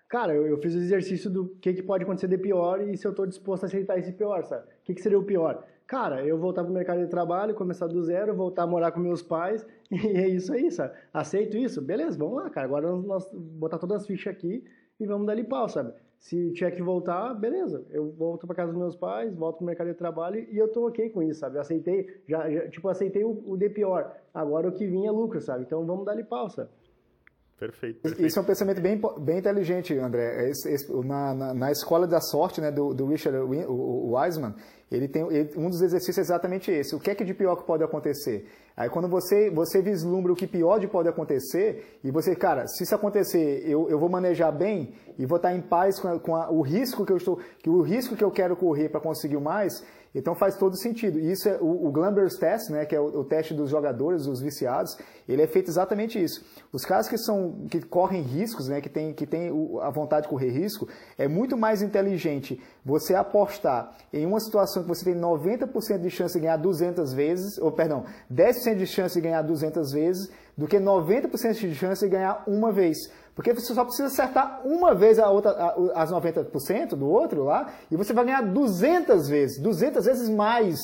[0.10, 3.08] Cara, eu, eu fiz o exercício do que, que pode acontecer de pior e se
[3.08, 4.64] eu estou disposto a aceitar esse pior, sabe?
[4.64, 5.64] O que, que seria o pior?
[5.88, 9.00] Cara, eu voltar para o mercado de trabalho, começar do zero, voltar a morar com
[9.00, 10.94] meus pais e é isso aí, sabe?
[11.14, 11.82] Aceito isso?
[11.82, 12.68] Beleza, vamos lá, cara.
[12.68, 14.64] Agora nós, nós botar todas as fichas aqui
[15.00, 15.94] e vamos dar pau, sabe?
[16.20, 17.86] Se tiver que voltar, beleza.
[17.90, 20.86] Eu volto para casa dos meus pais, volto pro mercado de trabalho e eu tô
[20.88, 21.56] ok com isso, sabe?
[21.56, 24.14] Eu aceitei, já, já tipo, aceitei o, o de pior.
[24.34, 25.64] Agora o que vinha é lucro, sabe?
[25.64, 26.70] Então vamos dar pau, sabe?
[27.60, 30.49] Perfeito, perfeito, Isso é um pensamento bem, bem inteligente, André.
[30.49, 34.55] Esse, esse, na, na, na, escola da sorte, né, do, do Richard Wiseman,
[34.89, 36.95] ele tem ele, um dos exercícios é exatamente esse.
[36.95, 38.47] O que é que de pior que pode acontecer?
[38.80, 42.84] Aí quando você, você vislumbra o que pior de pode acontecer, e você, cara, se
[42.84, 46.34] isso acontecer, eu, eu vou manejar bem e vou estar em paz com, a, com
[46.34, 49.38] a, o risco que eu estou, que o risco que eu quero correr para conseguir
[49.38, 51.20] mais, então faz todo sentido.
[51.20, 54.26] E isso é o, o Glamber's Test, né, que é o, o, teste dos jogadores,
[54.26, 56.44] os viciados, ele é feito exatamente isso.
[56.72, 59.50] Os caras que são que correm riscos, né, que tem que tem
[59.82, 64.90] a vontade de correr risco, é muito mais inteligente você apostar em uma situação que
[64.90, 69.22] você tem 90% de chance de ganhar 200 vezes, ou perdão, 10% de chance de
[69.22, 72.97] ganhar 200 vezes, do que 90% de chance de ganhar uma vez.
[73.36, 77.72] Porque você só precisa acertar uma vez a outra, a, as 90% do outro lá,
[77.89, 80.78] e você vai ganhar 200 vezes, 200 vezes mais.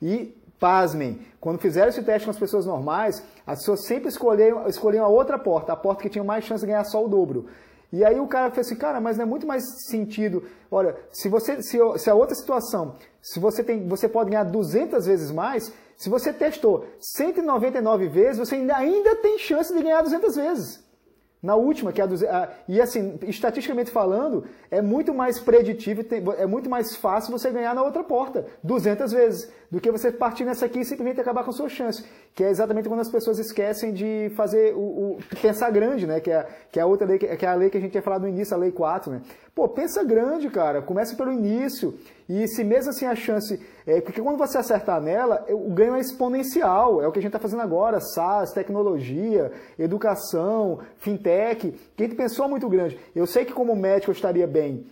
[0.00, 5.04] E, pasmem, quando fizeram esse teste com as pessoas normais, as pessoas sempre escolhiam, escolhiam
[5.04, 7.46] a outra porta, a porta que tinha mais chance de ganhar só o dobro.
[7.92, 10.44] E aí o cara fez assim, cara, mas não é muito mais sentido.
[10.70, 15.06] Olha, se você, se, se a outra situação, se você tem, você pode ganhar 200
[15.06, 20.36] vezes mais, se você testou 199 vezes, você ainda, ainda tem chance de ganhar 200
[20.36, 20.89] vezes.
[21.42, 26.02] Na última, que é a, do, a e assim, estatisticamente falando, é muito mais preditivo,
[26.36, 30.44] é muito mais fácil você ganhar na outra porta, 200 vezes, do que você partir
[30.44, 32.04] nessa aqui e simplesmente acabar com a sua chance.
[32.34, 36.20] Que é exatamente quando as pessoas esquecem de fazer o, o pensar grande, né?
[36.20, 38.02] Que é, que é a outra lei, que é a lei que a gente tinha
[38.02, 39.22] falado no início, a lei 4, né?
[39.54, 41.98] Pô, pensa grande, cara, começa pelo início.
[42.28, 43.60] E se mesmo assim a chance.
[43.86, 47.02] É, porque quando você acertar nela, o ganho é exponencial.
[47.02, 51.74] É o que a gente está fazendo agora: SaaS, tecnologia, educação, fintech.
[51.96, 52.98] Quem pensou muito grande.
[53.14, 54.86] Eu sei que como médico eu estaria bem.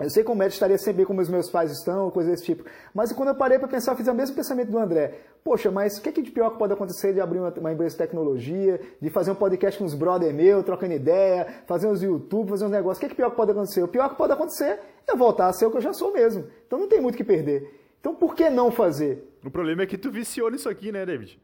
[0.00, 2.64] Eu sei como médico estaria sempre bem como os meus pais estão, coisas desse tipo.
[2.94, 5.18] Mas quando eu parei para pensar, eu fiz o mesmo pensamento do André.
[5.44, 7.92] Poxa, mas o que, que de pior que pode acontecer de abrir uma, uma, empresa
[7.92, 12.48] de tecnologia, de fazer um podcast com uns brother meu, trocando ideia, fazer uns YouTube,
[12.48, 12.98] fazer uns negócios?
[12.98, 13.82] O que, que pior que pode acontecer?
[13.82, 16.46] O pior que pode acontecer é voltar a ser o que eu já sou mesmo.
[16.66, 17.78] Então não tem muito o que perder.
[18.00, 19.30] Então por que não fazer?
[19.44, 21.38] O problema é que tu viciou nisso aqui, né, David?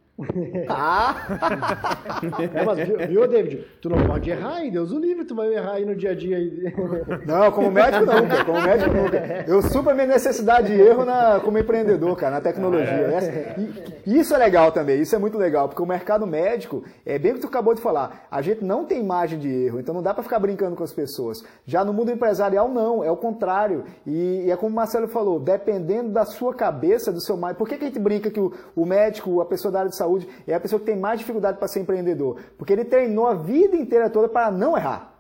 [0.69, 1.15] Ah!
[2.55, 3.67] é, mas viu, David?
[3.83, 4.71] Tu não pode errar, hein?
[4.71, 6.39] Deus o livre, tu vai errar aí no dia a dia.
[7.27, 9.45] Não, como médico nunca, como médico nunca.
[9.47, 12.87] Eu supro a minha necessidade de erro na, como empreendedor, cara, na tecnologia.
[12.87, 13.61] Essa,
[14.07, 17.33] e, isso é legal também, isso é muito legal, porque o mercado médico, é bem
[17.33, 20.03] o que tu acabou de falar, a gente não tem margem de erro, então não
[20.03, 21.45] dá para ficar brincando com as pessoas.
[21.67, 23.85] Já no mundo empresarial, não, é o contrário.
[24.07, 27.57] E, e é como o Marcelo falou, dependendo da sua cabeça, do seu mais.
[27.57, 29.97] Por que, que a gente brinca que o, o médico, a pessoa da área de
[29.97, 33.27] saúde, saúde é a pessoa que tem mais dificuldade para ser empreendedor, porque ele treinou
[33.27, 35.17] a vida inteira toda para não errar.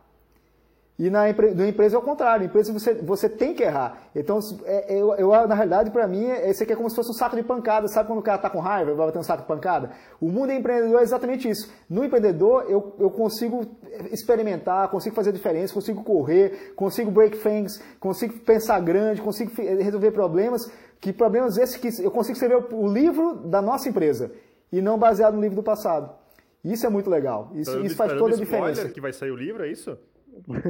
[0.99, 3.99] E na, na empresa é o contrário, na empresa você, você tem que errar.
[4.15, 7.13] Então, é, eu, eu, na realidade, para mim, esse aqui é como se fosse um
[7.13, 7.87] saco de pancada.
[7.87, 9.91] Sabe quando o cara está com raiva, vai bater um saco de pancada?
[10.19, 11.71] O mundo empreendedor é exatamente isso.
[11.89, 13.67] No empreendedor, eu, eu consigo
[14.11, 20.63] experimentar, consigo fazer diferença, consigo correr, consigo break things, consigo pensar grande, consigo resolver problemas,
[20.99, 24.33] que problemas esses que eu consigo escrever o livro da nossa empresa
[24.77, 26.15] e não baseado no livro do passado.
[26.63, 27.51] Isso é muito legal.
[27.55, 28.89] Isso, isso faz toda a diferença.
[28.89, 29.97] que vai sair o livro, é isso?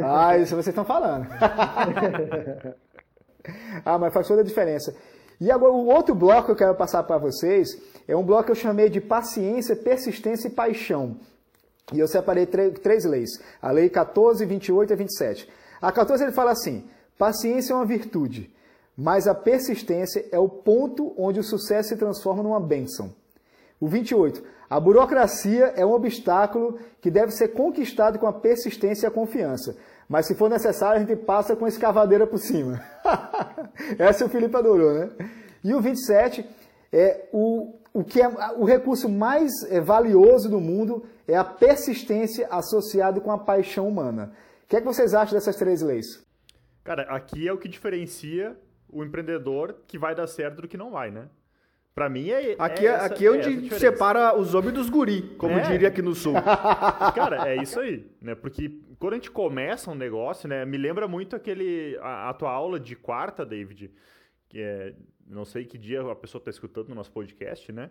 [0.03, 1.27] Ah, isso vocês estão falando.
[3.85, 4.95] ah, mas faz toda a diferença.
[5.41, 7.77] E agora, o outro bloco que eu quero passar para vocês
[8.07, 11.17] é um bloco que eu chamei de paciência, persistência e paixão.
[11.93, 13.31] E eu separei três leis:
[13.61, 15.49] a lei 14, 28 e 27.
[15.81, 16.89] A 14 ele fala assim:
[17.19, 18.55] paciência é uma virtude,
[18.97, 23.15] mas a persistência é o ponto onde o sucesso se transforma numa bênção.
[23.81, 24.43] O 28.
[24.68, 29.77] A burocracia é um obstáculo que deve ser conquistado com a persistência e a confiança.
[30.09, 32.81] Mas se for necessário, a gente passa com a escavadeira por cima.
[33.99, 35.11] Essa o Felipe adorou, né?
[35.62, 36.49] E o 27
[36.93, 42.47] é o, o que é o recurso mais é, valioso do mundo é a persistência
[42.51, 44.33] associada com a paixão humana.
[44.64, 46.24] O que é que vocês acham dessas três leis?
[46.85, 48.57] Cara, aqui é o que diferencia
[48.89, 51.29] o empreendedor que vai dar certo do que não vai, né?
[51.97, 52.55] Pra mim é.
[52.59, 55.62] Aqui é, essa, aqui é onde é separa os homens dos guri, como é.
[55.62, 56.34] diria aqui no sul.
[57.16, 58.34] Cara, é isso aí, né?
[58.34, 60.66] Porque quando a gente começa um negócio, né?
[60.66, 61.97] Me lembra muito aquele.
[62.03, 63.90] A, a tua aula de quarta, David,
[64.47, 64.92] que é.
[65.26, 67.88] Não sei que dia a pessoa está escutando no nosso podcast, né?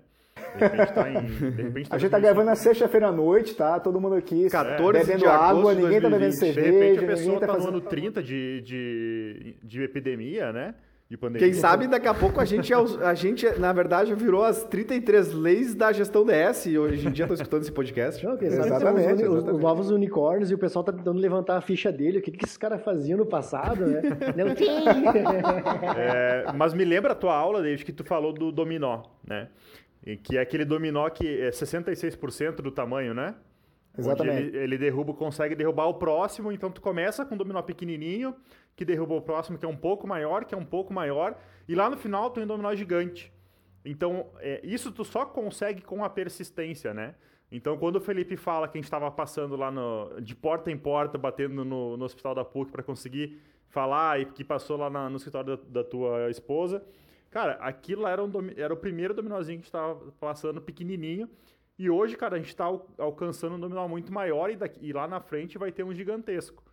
[0.56, 1.26] De repente tá em.
[1.26, 3.80] De repente tá a gente tá gravando na sexta-feira à noite, tá?
[3.80, 6.02] Todo mundo aqui 14 bebendo água, ninguém 2020.
[6.04, 6.62] tá bebendo cerveja.
[6.62, 7.72] De repente a pessoa tá, tá fazendo...
[7.72, 10.76] no ano 30 de, de, de epidemia, né?
[11.10, 11.48] De pandemia.
[11.48, 15.34] Quem sabe daqui a pouco a gente, é a gente, na verdade, virou as 33
[15.34, 18.26] leis da gestão DS e hoje em dia estou escutando esse podcast.
[18.26, 22.20] Não, exatamente, os, os, novos unicórnios e o pessoal está tentando levantar a ficha dele.
[22.20, 24.02] O que, que esses caras faziam no passado, né?
[24.36, 24.66] Não tem!
[25.98, 29.50] É, mas me lembra a tua aula, David, que tu falou do dominó, né?
[30.06, 33.36] E que é aquele dominó que é 66% do tamanho, né?
[33.98, 34.48] Exatamente.
[34.48, 38.36] Ele, ele, derruba, consegue derrubar o próximo, então tu começa com um dominó pequenininho,
[38.76, 41.74] que derruba o próximo, que é um pouco maior, que é um pouco maior, e
[41.74, 43.32] lá no final tem um dominó gigante.
[43.84, 47.16] Então, é, isso tu só consegue com a persistência, né?
[47.52, 50.78] Então, quando o Felipe fala que a gente estava passando lá no, de porta em
[50.78, 55.10] porta, batendo no, no hospital da PUC para conseguir falar e que passou lá na,
[55.10, 56.84] no escritório da, da, tua esposa,
[57.30, 61.30] cara, aquilo era, um, era o primeiro dominózinho que a gente estava passando, pequenininho,
[61.78, 62.66] e hoje, cara, a gente está
[62.98, 66.64] alcançando um dominó muito maior e, daqui, e lá na frente vai ter um gigantesco.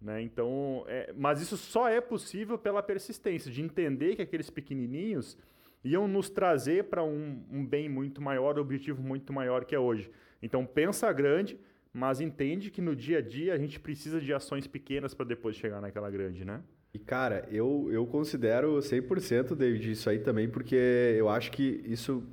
[0.00, 0.22] Né?
[0.22, 5.36] Então, é, mas isso só é possível pela persistência, de entender que aqueles pequenininhos
[5.84, 9.78] iam nos trazer para um, um, bem muito maior, um objetivo muito maior que é
[9.78, 10.10] hoje.
[10.42, 11.58] Então, pensa grande,
[11.92, 15.56] mas entende que no dia a dia a gente precisa de ações pequenas para depois
[15.56, 16.62] chegar naquela grande, né?
[16.94, 20.76] E, cara, eu, eu considero 100%, David, isso aí também, porque
[21.16, 22.24] eu acho que isso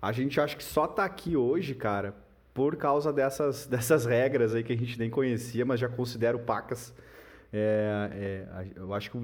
[0.00, 2.14] a gente acha que só tá aqui hoje, cara,
[2.56, 6.94] por causa dessas, dessas regras aí que a gente nem conhecia, mas já considero pacas.
[7.52, 9.18] É, é, eu acho que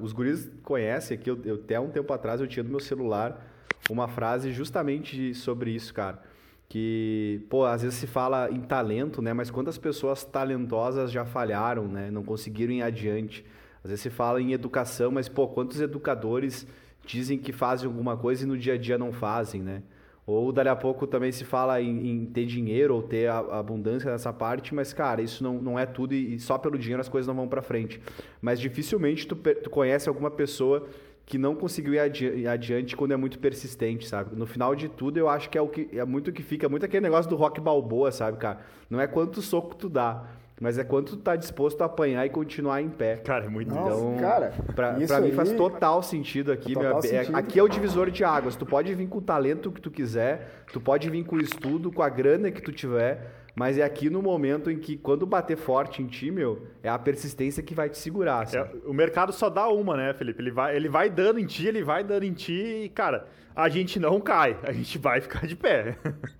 [0.00, 3.44] os guris conhecem aqui, eu, eu, até um tempo atrás eu tinha no meu celular
[3.90, 6.22] uma frase justamente sobre isso, cara.
[6.68, 9.32] Que, pô, às vezes se fala em talento, né?
[9.32, 12.10] Mas quantas pessoas talentosas já falharam, né?
[12.10, 13.44] Não conseguiram ir adiante.
[13.82, 16.66] Às vezes se fala em educação, mas, pô, quantos educadores
[17.06, 19.82] dizem que fazem alguma coisa e no dia a dia não fazem, né?
[20.28, 24.10] Ou dali a pouco também se fala em, em ter dinheiro ou ter a, abundância
[24.10, 27.08] nessa parte, mas, cara, isso não, não é tudo e, e só pelo dinheiro as
[27.08, 27.98] coisas não vão para frente.
[28.38, 30.86] Mas dificilmente tu, tu conhece alguma pessoa
[31.24, 34.36] que não conseguiu ir, adi ir adiante quando é muito persistente, sabe?
[34.36, 36.84] No final de tudo, eu acho que é o que é muito que fica, muito
[36.84, 38.60] aquele negócio do rock balboa, sabe, cara?
[38.90, 40.26] Não é quanto soco tu dá,
[40.60, 43.16] mas é quanto tu tá disposto a apanhar e continuar em pé.
[43.16, 46.74] Cara, é muito Nossa, então, cara, pra, pra mim faz total sentido aqui.
[46.74, 47.36] Total meu, sentido.
[47.36, 48.56] É, aqui é o divisor de águas.
[48.56, 51.92] Tu pode vir com o talento que tu quiser, tu pode vir com o estudo,
[51.92, 55.56] com a grana que tu tiver, mas é aqui no momento em que, quando bater
[55.56, 58.46] forte em ti, meu, é a persistência que vai te segurar.
[58.54, 60.40] É, o mercado só dá uma, né, Felipe?
[60.40, 63.68] Ele vai, ele vai dando em ti, ele vai dando em ti e, cara, a
[63.68, 65.98] gente não cai, a gente vai ficar de pé.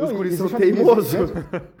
[0.00, 1.30] Não, Os guris são teimosos.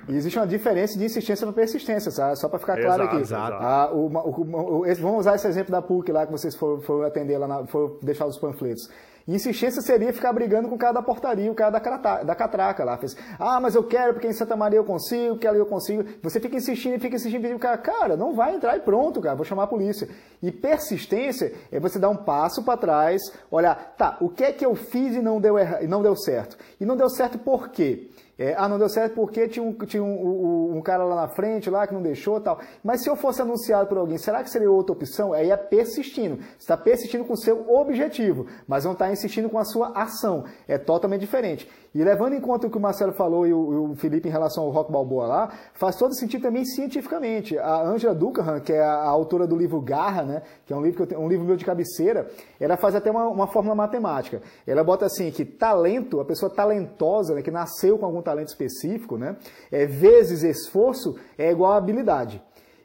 [0.08, 2.38] E existe uma diferença de insistência para persistência, sabe?
[2.38, 3.22] só para ficar claro exato, aqui.
[3.22, 3.56] Exato.
[3.60, 7.06] Ah, o, o, o, vamos usar esse exemplo da PUC lá que vocês foram, foram
[7.06, 8.90] atender lá, na, foram deixar os panfletos.
[9.26, 12.84] Insistência seria ficar brigando com o cara da portaria, o cara da, crata, da catraca
[12.84, 12.96] lá.
[12.96, 16.04] Fez, ah, mas eu quero porque em Santa Maria eu consigo, que ali eu consigo.
[16.22, 19.44] Você fica insistindo, fica insistindo, pedindo, cara, cara, não vai entrar e pronto, cara, vou
[19.44, 20.08] chamar a polícia.
[20.42, 24.64] E persistência é você dar um passo para trás, olhar, tá, o que é que
[24.64, 26.56] eu fiz e não deu, erra, e não deu certo?
[26.80, 28.10] E não deu certo por quê?
[28.40, 31.28] É, ah, não deu certo porque tinha, um, tinha um, um, um, cara lá na
[31.28, 32.58] frente, lá que não deixou tal.
[32.82, 35.34] Mas se eu fosse anunciado por alguém, será que seria outra opção?
[35.34, 36.36] Aí é persistindo.
[36.36, 40.46] Você está persistindo com o seu objetivo, mas não está insistindo com a sua ação.
[40.66, 41.68] É totalmente diferente.
[41.92, 44.70] E levando em conta o que o Marcelo falou e o, Felipe em relação ao
[44.70, 47.58] Rock Balboa lá, faz todo sentido também cientificamente.
[47.58, 50.82] A Angela Ducahan, que é a, a, autora do livro Garra, né, que é um
[50.82, 52.30] livro, que eu tenho, um livro meu de cabeceira,
[52.60, 54.40] ela faz até uma, uma fórmula matemática.
[54.64, 59.18] Ela bota assim que talento, a pessoa talentosa, né, que nasceu com algum talento específico,
[59.18, 59.36] né,
[59.72, 62.40] é, vezes esforço é igual a habilidade.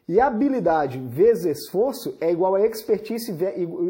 [0.07, 3.35] E habilidade vezes esforço é igual a expertise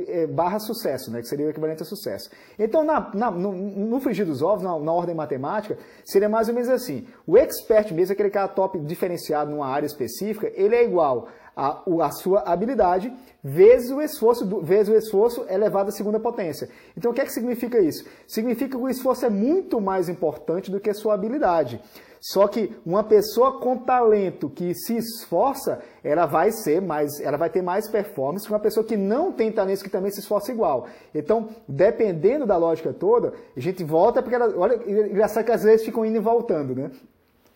[0.07, 1.19] é, barra sucesso, né?
[1.19, 2.29] que seria o equivalente a sucesso.
[2.57, 6.53] Então, na, na, no, no frigir dos ovos, na, na, ordem matemática, seria mais ou
[6.53, 7.05] menos assim.
[7.27, 12.11] O expert mesmo, aquele cara top diferenciado numa área específica, ele é igual a, a
[12.11, 16.67] sua habilidade vezes o esforço, vezes o esforço elevado à segunda potência.
[16.97, 18.03] Então, o que é que significa isso?
[18.27, 21.79] Significa que o esforço é muito mais importante do que a sua habilidade.
[22.19, 27.51] Só que uma pessoa com talento que se esforça, ela vai ser mais, ela vai
[27.51, 30.87] ter mais performance que uma pessoa que não tem talento que também se esforça igual.
[31.13, 35.85] Então, dependendo da lógica toda, a gente volta porque ela, olha, engraçado que às vezes
[35.85, 36.89] ficam indo e voltando, né?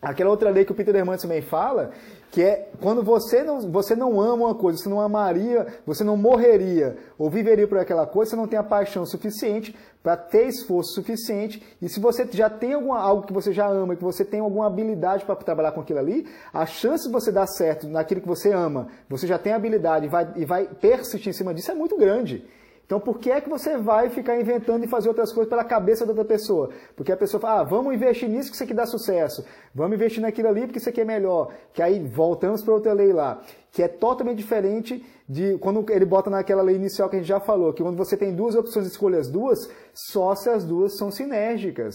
[0.02, 1.90] Aquela outra lei que o Peter Hermann também fala,
[2.30, 6.16] que é quando você não, você não ama uma coisa, você não amaria, você não
[6.16, 10.94] morreria ou viveria por aquela coisa, você não tem a paixão suficiente para ter esforço
[10.94, 11.62] suficiente.
[11.82, 14.66] E se você já tem alguma, algo que você já ama, que você tem alguma
[14.66, 18.50] habilidade para trabalhar com aquilo ali, a chance de você dar certo naquilo que você
[18.52, 21.98] ama, você já tem habilidade e vai, e vai persistir em cima disso é muito
[21.98, 22.48] grande.
[22.90, 26.04] Então, por que é que você vai ficar inventando e fazer outras coisas pela cabeça
[26.04, 26.70] da outra pessoa?
[26.96, 30.20] Porque a pessoa fala, ah, vamos investir nisso que isso aqui dá sucesso, vamos investir
[30.20, 31.54] naquilo ali porque isso aqui é melhor.
[31.72, 36.30] Que aí voltamos para outra lei lá, que é totalmente diferente de quando ele bota
[36.30, 39.20] naquela lei inicial que a gente já falou, que quando você tem duas opções escolha
[39.20, 41.94] as duas, só se as duas são sinérgicas.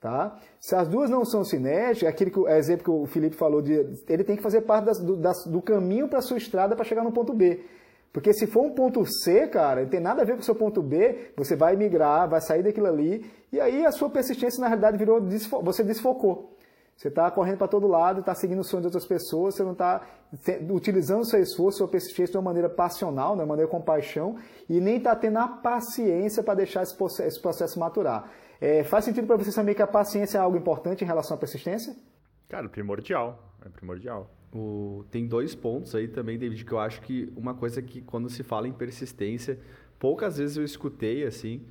[0.00, 0.38] Tá?
[0.60, 3.72] Se as duas não são sinérgicas, aquele que, exemplo que o Felipe falou, de,
[4.08, 6.84] ele tem que fazer parte das, do, das, do caminho para a sua estrada para
[6.84, 7.60] chegar no ponto B.
[8.12, 10.54] Porque se for um ponto C, cara, não tem nada a ver com o seu
[10.54, 14.66] ponto B, você vai migrar, vai sair daquilo ali, e aí a sua persistência, na
[14.66, 15.20] realidade, virou,
[15.62, 16.56] você desfocou.
[16.96, 19.70] Você está correndo para todo lado, está seguindo o sonho de outras pessoas, você não
[19.70, 20.04] está
[20.68, 24.36] utilizando seu esforço, sua persistência de uma maneira passional, de uma maneira com paixão,
[24.68, 28.28] e nem está tendo a paciência para deixar esse processo, esse processo maturar.
[28.60, 31.38] É, faz sentido para você saber que a paciência é algo importante em relação à
[31.38, 31.94] persistência?
[32.48, 33.38] Cara, primordial.
[33.64, 34.28] É primordial.
[34.54, 38.30] O, tem dois pontos aí também, David, que eu acho que uma coisa que quando
[38.30, 39.58] se fala em persistência,
[39.98, 41.62] poucas vezes eu escutei assim,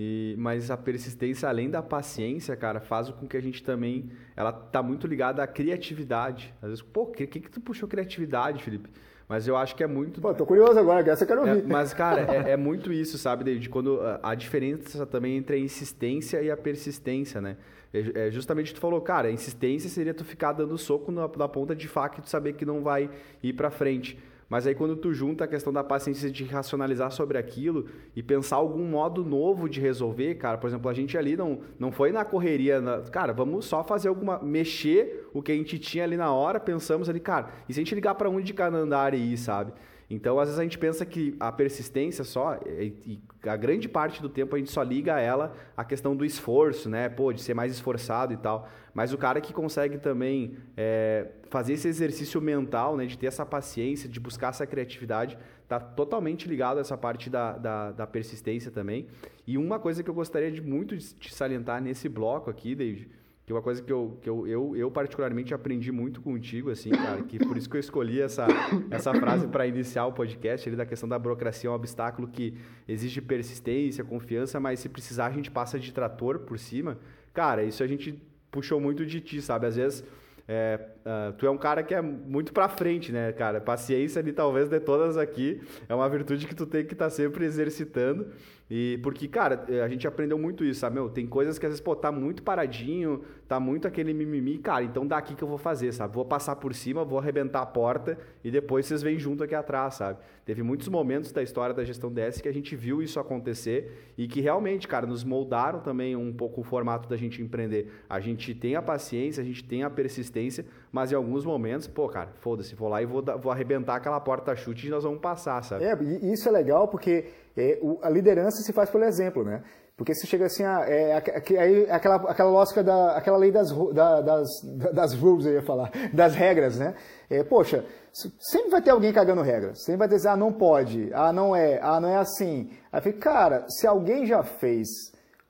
[0.00, 4.10] e, mas a persistência, além da paciência, cara, faz com que a gente também.
[4.36, 6.54] Ela tá muito ligada à criatividade.
[6.62, 8.88] Às vezes, pô, o que, que, que tu puxou criatividade, Felipe?
[9.28, 10.20] Mas eu acho que é muito.
[10.20, 11.64] Pô, tô curioso agora, essa eu quero ouvir.
[11.64, 13.68] É, mas, cara, é, é, muito isso, sabe, David?
[13.68, 17.56] Quando a, a diferença também entre a insistência e a persistência, né?
[17.92, 21.48] É, é justamente tu falou, cara, a insistência seria tu ficar dando soco na, na
[21.48, 23.10] ponta de faca e tu saber que não vai
[23.42, 24.18] ir para frente.
[24.48, 27.86] Mas aí quando tu junta a questão da paciência de racionalizar sobre aquilo
[28.16, 31.92] e pensar algum modo novo de resolver, cara, por exemplo, a gente ali não, não
[31.92, 36.04] foi na correria, na, cara, vamos só fazer alguma mexer o que a gente tinha
[36.04, 38.78] ali na hora, pensamos ali, cara, e se a gente ligar para onde de cada
[38.78, 39.72] andar e ir, sabe?
[40.10, 44.28] Então, às vezes a gente pensa que a persistência só, e a grande parte do
[44.28, 47.10] tempo a gente só liga a ela a questão do esforço, né?
[47.10, 48.66] Pô, de ser mais esforçado e tal.
[48.94, 53.04] Mas o cara que consegue também é, fazer esse exercício mental, né?
[53.04, 55.38] De ter essa paciência, de buscar essa criatividade,
[55.68, 59.08] tá totalmente ligado a essa parte da, da, da persistência também.
[59.46, 63.10] E uma coisa que eu gostaria de muito de salientar nesse bloco aqui, David,
[63.48, 66.90] que é uma coisa que eu, que eu, eu, eu particularmente aprendi muito contigo, assim,
[66.90, 68.46] cara, que por isso que eu escolhi essa,
[68.90, 72.58] essa frase para iniciar o podcast, ali, da questão da burocracia é um obstáculo que
[72.86, 76.98] exige persistência, confiança, mas se precisar a gente passa de trator por cima.
[77.32, 79.66] Cara, isso a gente puxou muito de ti, sabe?
[79.66, 80.04] Às vezes
[80.46, 83.62] é, uh, tu é um cara que é muito pra frente, né, cara?
[83.62, 87.10] Paciência ali, talvez, de todas aqui, é uma virtude que tu tem que estar tá
[87.10, 88.26] sempre exercitando.
[88.70, 90.96] E porque, cara, eh, a gente aprendeu muito isso, sabe?
[90.96, 94.84] Meu, tem coisas que às vezes, pô, tá muito paradinho, tá muito aquele mimimi, cara,
[94.84, 96.14] então daqui que eu vou fazer, sabe?
[96.14, 99.94] Vou passar por cima, vou arrebentar a porta e depois vocês vêm junto aqui atrás,
[99.94, 100.18] sabe?
[100.44, 104.28] Teve muitos momentos da história da gestão DS que a gente viu isso acontecer e
[104.28, 107.90] que realmente, cara, nos moldaram também um pouco o formato da gente empreender.
[108.08, 112.08] A gente tem a paciência, a gente tem a persistência, mas em alguns momentos, pô,
[112.08, 115.62] cara, foda-se, vou lá e vou, vou arrebentar aquela porta chute e nós vamos passar,
[115.62, 115.84] sabe?
[115.84, 117.26] É, isso é legal porque
[117.58, 119.62] é, o, a liderança se faz pelo exemplo, né?
[119.96, 124.20] Porque se chega assim, ah, é, é, aquela, aquela lógica, da, aquela lei das, da,
[124.20, 124.48] das,
[124.94, 126.94] das rules, eu ia falar, das regras, né?
[127.28, 129.82] É, poxa, sempre vai ter alguém cagando regras.
[129.82, 132.70] Sempre vai dizer, ah, não pode, ah, não é, ah, não é assim.
[132.92, 134.86] Aí fica, cara, se alguém já fez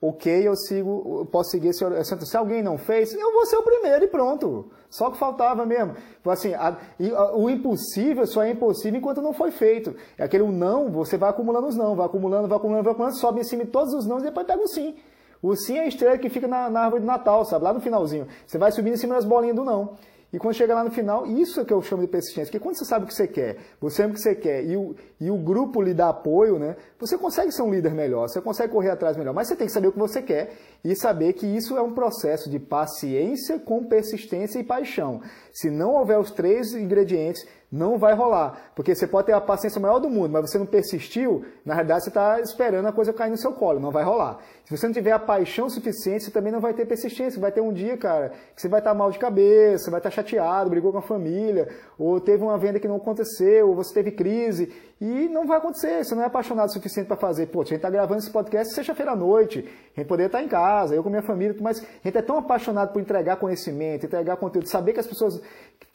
[0.01, 2.21] ok, eu sigo, eu posso seguir esse orientação.
[2.21, 4.71] Se alguém não fez, eu vou ser o primeiro e pronto.
[4.89, 5.95] Só que faltava mesmo.
[6.25, 6.77] Assim, a,
[7.17, 9.95] a, o impossível só é impossível enquanto não foi feito.
[10.17, 13.19] É aquele um não, você vai acumulando os não, vai acumulando, vai acumulando, vai acumulando,
[13.19, 14.95] sobe em cima de todos os não e depois pega o sim.
[15.43, 17.65] O sim é a estrela que fica na, na árvore de Natal, sabe?
[17.65, 18.27] Lá no finalzinho.
[18.47, 19.97] Você vai subindo em cima das bolinhas do não.
[20.31, 22.47] E quando chega lá no final, isso é que eu chamo de persistência.
[22.47, 24.77] Porque quando você sabe o que você quer, você sabe o que você quer e
[24.77, 26.77] o, e o grupo lhe dá apoio, né?
[26.99, 29.33] Você consegue ser um líder melhor, você consegue correr atrás melhor.
[29.33, 30.53] Mas você tem que saber o que você quer
[30.85, 35.23] e saber que isso é um processo de paciência com persistência e paixão.
[35.51, 38.71] Se não houver os três ingredientes, não vai rolar.
[38.75, 42.05] Porque você pode ter a paciência maior do mundo, mas você não persistiu, na realidade
[42.05, 44.39] você está esperando a coisa cair no seu colo, não vai rolar.
[44.69, 47.41] Se você não tiver a paixão suficiente, você também não vai ter persistência.
[47.41, 50.11] Vai ter um dia, cara, que você vai estar tá mal de cabeça, vai estar
[50.11, 53.95] tá chateado, brigou com a família, ou teve uma venda que não aconteceu, ou você
[53.95, 56.05] teve crise, e não vai acontecer.
[56.05, 57.47] Você não é apaixonado o suficiente para fazer.
[57.47, 59.61] Pô, a gente está gravando esse podcast sexta-feira à noite,
[59.97, 62.23] a gente poderia estar tá em casa, eu com minha família, mas a gente é
[62.23, 65.41] tão apaixonado por entregar conhecimento, entregar conteúdo, saber que as pessoas,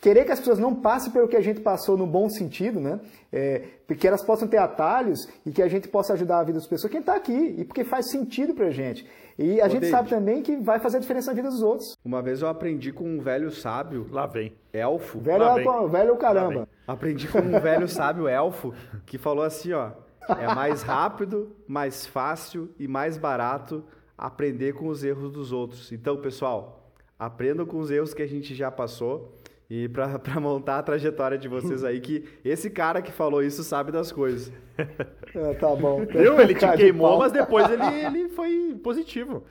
[0.02, 2.99] querer que as pessoas não passem pelo que a gente passou no bom sentido, né?
[3.32, 3.64] É,
[3.97, 6.91] que elas possam ter atalhos e que a gente possa ajudar a vida das pessoas.
[6.91, 9.07] Quem está aqui, e porque faz sentido pra gente.
[9.38, 11.61] E a Ô, gente David, sabe também que vai fazer a diferença na vida dos
[11.61, 11.97] outros.
[12.03, 14.07] Uma vez eu aprendi com um velho sábio.
[14.11, 14.53] Lá vem.
[14.72, 15.20] Elfo.
[15.20, 15.89] Velho, Lá é, vem.
[15.89, 16.68] velho é o caramba.
[16.88, 18.74] Aprendi com um velho sábio elfo
[19.05, 19.91] que falou assim, ó.
[20.30, 23.84] É mais rápido, mais fácil e mais barato
[24.18, 25.91] aprender com os erros dos outros.
[25.91, 29.34] Então, pessoal, aprendam com os erros que a gente já passou
[29.70, 33.91] e para montar a trajetória de vocês aí, que esse cara que falou isso sabe
[33.91, 34.51] das coisas.
[35.36, 36.05] É, tá bom.
[36.05, 36.39] Viu?
[36.39, 39.43] Ele te queimou, mas depois ele, ele foi positivo.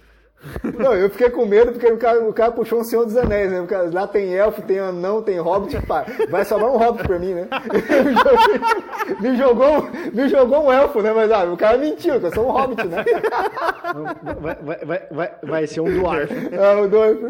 [0.79, 3.51] Não, eu fiquei com medo porque o cara, o cara puxou um Senhor dos Anéis,
[3.51, 3.61] né?
[3.61, 6.05] Porque lá tem elfo, tem anão, tem hobbit, pá.
[6.29, 7.49] Vai sobrar um hobbit pra mim, né?
[9.21, 11.13] me, jogou, me jogou um elfo, né?
[11.13, 13.05] Mas ah, o cara mentiu, que eu sou um hobbit, né?
[14.41, 16.33] Vai, vai, vai, vai ser um dwarf.
[16.59, 17.21] Ah, o dwarf.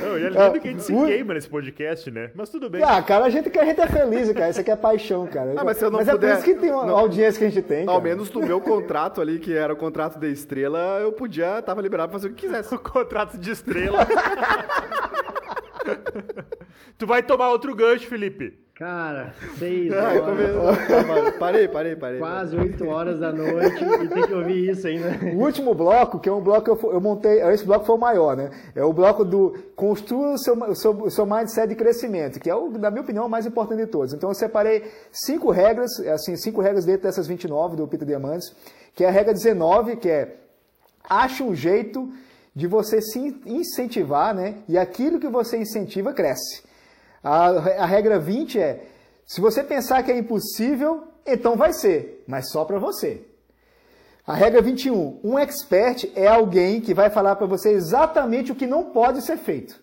[0.00, 2.30] Não, e é lindo que a gente se queima nesse podcast, né?
[2.34, 2.82] Mas tudo bem.
[2.82, 4.50] Ah, cara, a gente, a gente é feliz, cara.
[4.50, 5.54] Isso aqui é paixão, cara.
[5.56, 6.30] Ah, mas se eu não mas puder...
[6.30, 7.88] é por isso que tem uma não, audiência que a gente tem.
[7.88, 11.80] Ao menos no meu contrato ali, que era o contrato da estrela, eu podia, tava
[11.80, 12.74] liberado pra fazer o que quisesse.
[12.74, 14.06] O contrato de estrela.
[16.98, 18.64] tu vai tomar outro gancho, Felipe.
[18.74, 21.34] Cara, seis ah, horas.
[21.38, 22.18] parei, parei, parei.
[22.18, 25.16] Quase oito horas da noite e tem que ouvir isso ainda.
[25.32, 27.98] O último bloco, que é um bloco que eu, eu montei, esse bloco foi o
[27.98, 28.50] maior, né?
[28.74, 32.50] É o bloco do construa o seu, o seu, o seu mindset de crescimento, que
[32.50, 34.12] é, o, na minha opinião, o mais importante de todos.
[34.12, 38.52] Então eu separei cinco regras, assim, cinco regras dentro dessas 29 do Peter Diamantes,
[38.92, 40.34] que é a regra 19, que é
[41.08, 42.12] acha um jeito
[42.54, 44.56] de você se incentivar, né?
[44.68, 46.62] E aquilo que você incentiva cresce.
[47.22, 48.86] A, a regra 20 é:
[49.26, 53.22] se você pensar que é impossível, então vai ser, mas só para você.
[54.26, 58.66] A regra 21, um expert é alguém que vai falar para você exatamente o que
[58.66, 59.82] não pode ser feito.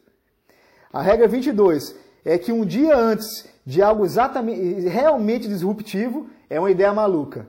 [0.92, 1.96] A regra 22
[2.26, 7.48] é que um dia antes de algo exatamente realmente disruptivo é uma ideia maluca.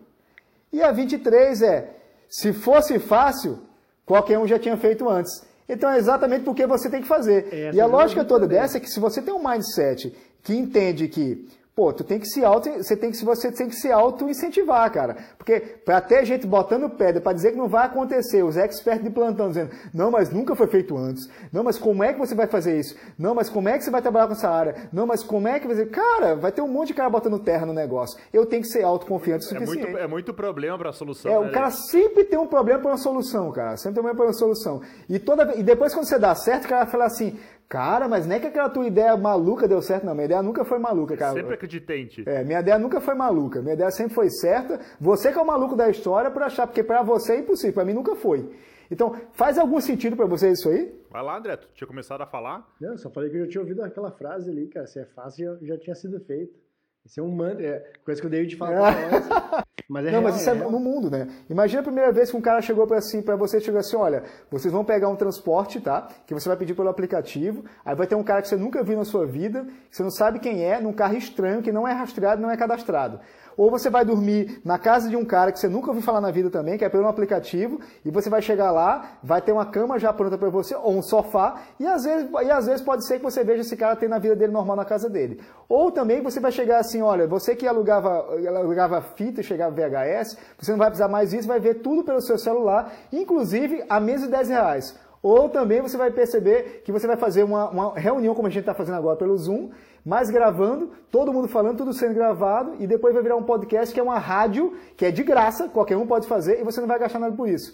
[0.71, 1.91] E a 23 é,
[2.33, 3.59] se fosse fácil,
[4.07, 5.45] qualquer um já tinha feito antes.
[5.69, 7.47] Então é exatamente porque você tem que fazer.
[7.53, 11.09] Essa e a lógica toda dessa é que se você tem um mindset que entende
[11.09, 14.29] que Pô, tu tem que se auto, você tem que você tem que se auto
[14.29, 15.17] incentivar, cara.
[15.39, 19.09] Porque para ter gente botando pedra para dizer que não vai acontecer, os experts de
[19.09, 21.31] plantão dizendo: "Não, mas nunca foi feito antes".
[21.51, 22.95] Não, mas como é que você vai fazer isso?
[23.19, 24.91] Não, mas como é que você vai trabalhar com essa área?
[24.93, 27.65] Não, mas como é que você, cara, vai ter um monte de cara botando terra
[27.65, 28.21] no negócio.
[28.31, 29.81] Eu tenho que ser autoconfiante o suficiente.
[29.81, 31.33] É muito, é muito problema para a solução.
[31.33, 33.79] É, né, o cara sempre tem um problema para uma solução, cara.
[33.79, 34.83] Sempre tem um problema para uma solução.
[35.09, 38.39] E toda e depois quando você dá certo, o cara fala assim: Cara, mas nem
[38.39, 40.15] que aquela tua ideia maluca deu certo, não.
[40.15, 41.35] Minha ideia nunca foi maluca, cara.
[41.35, 43.63] Sempre acreditei É, minha ideia nunca foi maluca.
[43.63, 44.79] Minha ideia sempre foi certa.
[45.01, 47.85] Você que é o maluco da história por achar, porque para você é impossível, para
[47.85, 48.51] mim nunca foi.
[48.91, 50.95] Então, faz algum sentido para você isso aí?
[51.11, 52.71] Vai lá, André, tu tinha começado a falar?
[52.79, 54.87] Não, só falei que eu já tinha ouvido aquela frase ali, cara.
[54.87, 56.61] Se é fácil, já, já tinha sido feito.
[57.05, 60.23] Isso é um mantra, é coisa que o David fala pra Mas é Não, real,
[60.23, 61.29] mas isso é, é no mundo, né?
[61.51, 64.23] Imagina a primeira vez que um cara chegou para assim, para você chegou assim, olha,
[64.51, 66.09] vocês vão pegar um transporte, tá?
[66.27, 68.97] Que você vai pedir pelo aplicativo, aí vai ter um cara que você nunca viu
[68.97, 71.93] na sua vida, que você não sabe quem é, num carro estranho, que não é
[71.93, 73.21] rastreado, não é cadastrado.
[73.57, 76.31] Ou você vai dormir na casa de um cara que você nunca ouviu falar na
[76.31, 79.99] vida também, que é pelo aplicativo, e você vai chegar lá, vai ter uma cama
[79.99, 83.19] já pronta para você, ou um sofá, e às, vezes, e às vezes pode ser
[83.19, 85.41] que você veja esse cara ter na vida dele normal na casa dele.
[85.69, 88.27] Ou também você vai chegar assim, olha, você que alugava,
[88.59, 92.21] alugava fita e chegava VHS, você não vai precisar mais disso, vai ver tudo pelo
[92.21, 94.99] seu celular, inclusive a menos de 10 reais.
[95.23, 98.61] Ou também você vai perceber que você vai fazer uma, uma reunião, como a gente
[98.61, 99.71] está fazendo agora pelo Zoom,
[100.05, 104.01] mas gravando, todo mundo falando, tudo sendo gravado, e depois vai virar um podcast que
[104.01, 106.99] é uma rádio, que é de graça, qualquer um pode fazer, e você não vai
[106.99, 107.73] gastar nada por isso.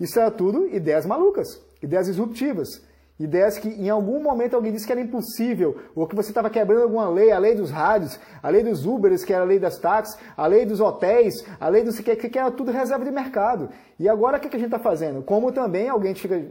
[0.00, 2.82] Isso é tudo ideias malucas, ideias disruptivas.
[3.20, 6.84] Ideias que em algum momento alguém disse que era impossível, ou que você estava quebrando
[6.84, 9.78] alguma lei, a lei dos rádios, a lei dos Ubers, que era a lei das
[9.78, 13.68] táxis, a lei dos hotéis, a lei do que, que era tudo reserva de mercado.
[13.98, 15.22] E agora o que, que a gente está fazendo?
[15.22, 16.42] Como também alguém fica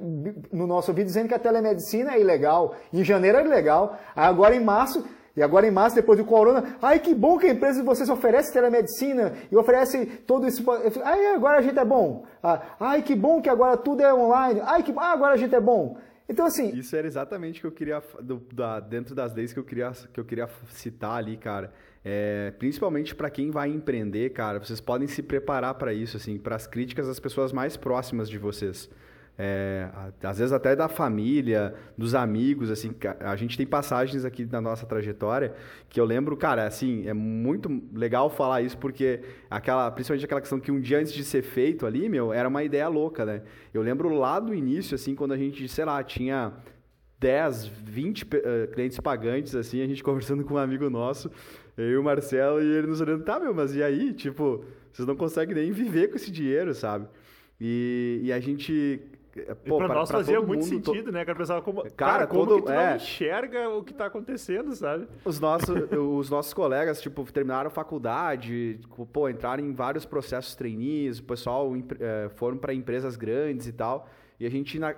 [0.51, 4.63] no nosso vídeo dizendo que a telemedicina é ilegal, em janeiro era ilegal, agora em
[4.63, 5.03] março
[5.36, 8.09] e agora em março, depois do corona, ai que bom que a empresa de vocês
[8.09, 10.63] oferece telemedicina e oferece todo isso.
[11.03, 12.26] Ai, agora a gente é bom.
[12.43, 14.61] Ah, ai, que bom que agora tudo é online.
[14.65, 15.97] Ai, que ah, agora a gente é bom.
[16.30, 16.69] Então, assim.
[16.75, 18.03] Isso era exatamente o que eu queria.
[18.21, 21.73] Do, da, dentro das leis que eu queria, que eu queria citar ali, cara.
[22.05, 26.55] É, principalmente para quem vai empreender, cara, vocês podem se preparar para isso, assim, para
[26.55, 28.89] as críticas das pessoas mais próximas de vocês
[29.42, 29.88] é,
[30.22, 34.86] às vezes até da família, dos amigos, assim, a gente tem passagens aqui na nossa
[34.86, 35.56] trajetória
[35.88, 40.60] que eu lembro, cara, assim, é muito legal falar isso porque aquela, principalmente aquela questão
[40.60, 43.42] que um dia antes de ser feito ali, meu, era uma ideia louca, né?
[43.74, 46.52] Eu lembro lá do início, assim, quando a gente, sei lá, tinha
[47.18, 48.28] 10, 20 uh,
[48.74, 51.32] clientes pagantes, assim, a gente conversando com um amigo nosso,
[51.78, 54.12] eu e o Marcelo, e ele nos olhando, tá, meu, mas e aí?
[54.12, 57.08] Tipo, vocês não conseguem nem viver com esse dinheiro, sabe?
[57.58, 59.02] E, e a gente
[59.67, 61.11] Pô, pra, pra nós pra fazia muito mundo, sentido, to...
[61.11, 61.23] né?
[61.23, 62.89] Cara, pensava como, cara, cara como todo, que tu é...
[62.89, 65.07] não enxerga o que tá acontecendo, sabe?
[65.23, 71.19] Os nossos, os nossos colegas, tipo, terminaram faculdade, tipo, pô, entraram em vários processos trainees,
[71.19, 74.09] o pessoal é, foram para empresas grandes e tal.
[74.39, 74.95] E a gente na,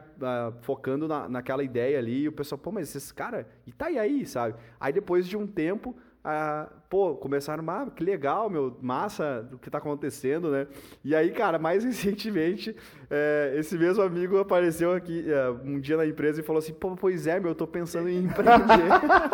[0.61, 4.25] focando na, naquela ideia ali, e o pessoal, pô, mas esses cara, e tá aí,
[4.25, 4.55] sabe?
[4.79, 9.69] Aí depois de um tempo, ah, pô, começaram, ah, que legal, meu, massa do que
[9.69, 10.67] está acontecendo, né?
[11.03, 12.75] E aí, cara, mais recentemente,
[13.09, 16.95] é, esse mesmo amigo apareceu aqui é, um dia na empresa e falou assim, pô,
[16.95, 18.91] pois é, meu, eu tô pensando em empreender.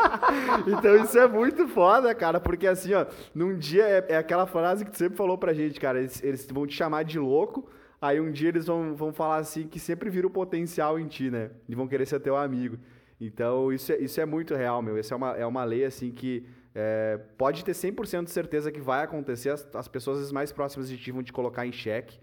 [0.67, 4.85] então isso é muito foda, cara, porque assim, ó, num dia é, é, aquela frase
[4.85, 7.69] que tu sempre falou pra gente, cara, eles, eles vão te chamar de louco,
[8.01, 11.29] aí um dia eles vão, vão falar assim que sempre vira o potencial em ti,
[11.29, 11.51] né?
[11.67, 12.77] E vão querer ser teu amigo.
[13.19, 14.95] Então, isso é, isso é muito real, meu.
[14.97, 16.45] Essa é uma, é uma lei, assim, que
[16.80, 20.95] é, pode ter 100% de certeza que vai acontecer, as, as pessoas mais próximas de
[20.95, 22.19] ti vão te colocar em xeque.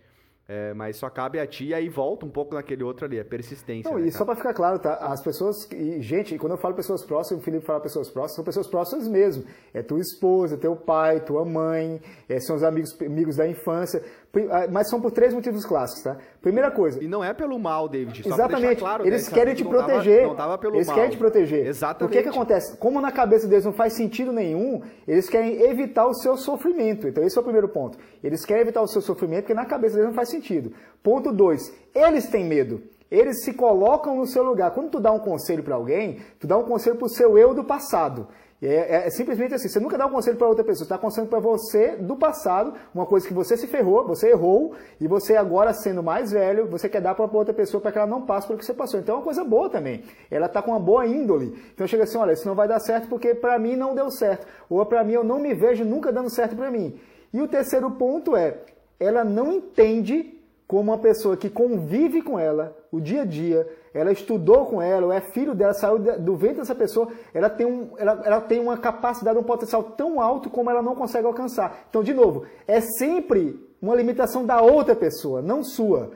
[0.47, 3.25] É, mas só cabe a ti e aí volta um pouco naquele outro ali, a
[3.25, 3.91] persistência.
[3.91, 4.97] Não, né, e só para ficar claro, tá?
[4.97, 5.67] As pessoas.
[5.73, 9.09] E, gente, quando eu falo pessoas próximas, o Felipe fala pessoas próximas, são pessoas próximas
[9.09, 9.43] mesmo.
[9.73, 11.99] É tua esposa, teu pai, tua mãe,
[12.29, 14.05] é, são os amigos, amigos da infância.
[14.51, 16.17] Ah, mas são por três motivos clássicos, tá?
[16.41, 17.03] Primeira coisa.
[17.03, 18.27] E não é pelo mal, David.
[18.27, 18.79] Exatamente.
[18.79, 20.19] Claro, eles né, querem te proteger.
[20.19, 20.97] Tava, não tava pelo eles mal.
[20.97, 21.67] querem te proteger.
[21.67, 22.13] Exatamente.
[22.13, 22.77] O que, que acontece?
[22.77, 27.07] Como na cabeça deles não faz sentido nenhum, eles querem evitar o seu sofrimento.
[27.09, 27.99] Então, esse é o primeiro ponto.
[28.23, 30.73] Eles querem evitar o seu sofrimento porque na cabeça deles não faz sentido.
[31.03, 31.73] Ponto dois.
[31.95, 32.83] Eles têm medo.
[33.11, 34.73] Eles se colocam no seu lugar.
[34.73, 37.55] Quando tu dá um conselho para alguém, tu dá um conselho para o seu eu
[37.55, 38.27] do passado.
[38.67, 40.95] É, é, é, simplesmente assim, você nunca dá um conselho para outra pessoa, você está
[40.95, 45.37] aconselhando para você do passado, uma coisa que você se ferrou, você errou, e você
[45.37, 48.47] agora sendo mais velho, você quer dar para outra pessoa para que ela não passe
[48.47, 48.99] pelo que você passou.
[49.01, 50.03] Então é uma coisa boa também.
[50.31, 51.55] Ela está com uma boa índole.
[51.75, 54.47] Então chega assim, olha, isso não vai dar certo porque para mim não deu certo.
[54.71, 56.99] Ou para mim eu não me vejo nunca dando certo para mim.
[57.35, 58.61] E o terceiro ponto é,
[58.99, 64.11] ela não entende como uma pessoa que convive com ela o dia a dia, ela
[64.11, 67.91] estudou com ela, ou é filho dela, saiu do ventre dessa pessoa, ela tem, um,
[67.97, 71.87] ela, ela tem uma capacidade, um potencial tão alto como ela não consegue alcançar.
[71.89, 76.11] Então, de novo, é sempre uma limitação da outra pessoa, não sua.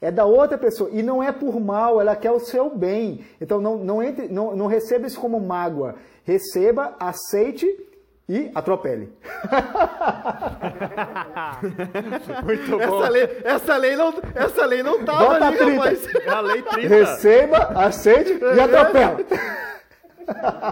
[0.00, 0.90] É da outra pessoa.
[0.92, 3.24] E não é por mal, ela quer o seu bem.
[3.40, 5.96] Então não, não, entre, não, não receba isso como mágoa.
[6.24, 7.66] Receba, aceite
[8.28, 9.08] e atropele.
[12.44, 12.80] Muito bom.
[12.80, 15.72] Essa lei, essa lei não, essa lei não tava Bota ali, 30.
[15.72, 16.14] rapaz.
[16.14, 16.88] É a lei 30.
[16.88, 19.26] Receba, aceite e atropele.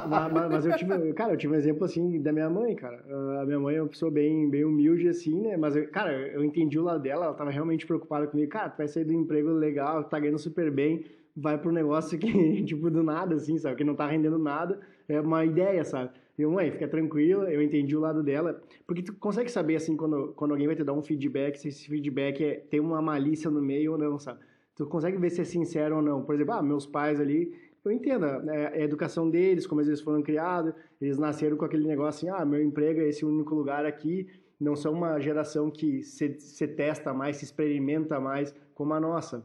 [0.06, 3.02] mas, mas, eu tive, cara, eu tive um exemplo assim da minha mãe, cara.
[3.40, 5.56] A minha mãe é uma pessoa bem, bem humilde assim, né?
[5.56, 8.50] Mas, eu, cara, eu entendi o lado dela, ela tava realmente preocupada comigo.
[8.50, 11.06] Cara, tu vai sair do emprego legal, tá ganhando super bem,
[11.36, 13.76] vai pro negócio que, tipo, do nada, assim, sabe?
[13.76, 14.80] Que não tá rendendo nada.
[15.08, 16.10] É uma ideia, sabe?
[16.38, 18.60] Eu, mãe, fica tranquila, eu entendi o lado dela.
[18.86, 21.88] Porque tu consegue saber, assim, quando, quando alguém vai te dar um feedback, se esse
[21.88, 24.40] feedback é, tem uma malícia no meio ou não, sabe?
[24.74, 26.22] Tu consegue ver se é sincero ou não.
[26.22, 30.00] Por exemplo, ah, meus pais ali, eu entendo, né, é a educação deles, como eles
[30.00, 33.86] foram criados, eles nasceram com aquele negócio assim, ah, meu emprego é esse único lugar
[33.86, 34.26] aqui,
[34.60, 39.44] não são uma geração que se, se testa mais, se experimenta mais como a nossa.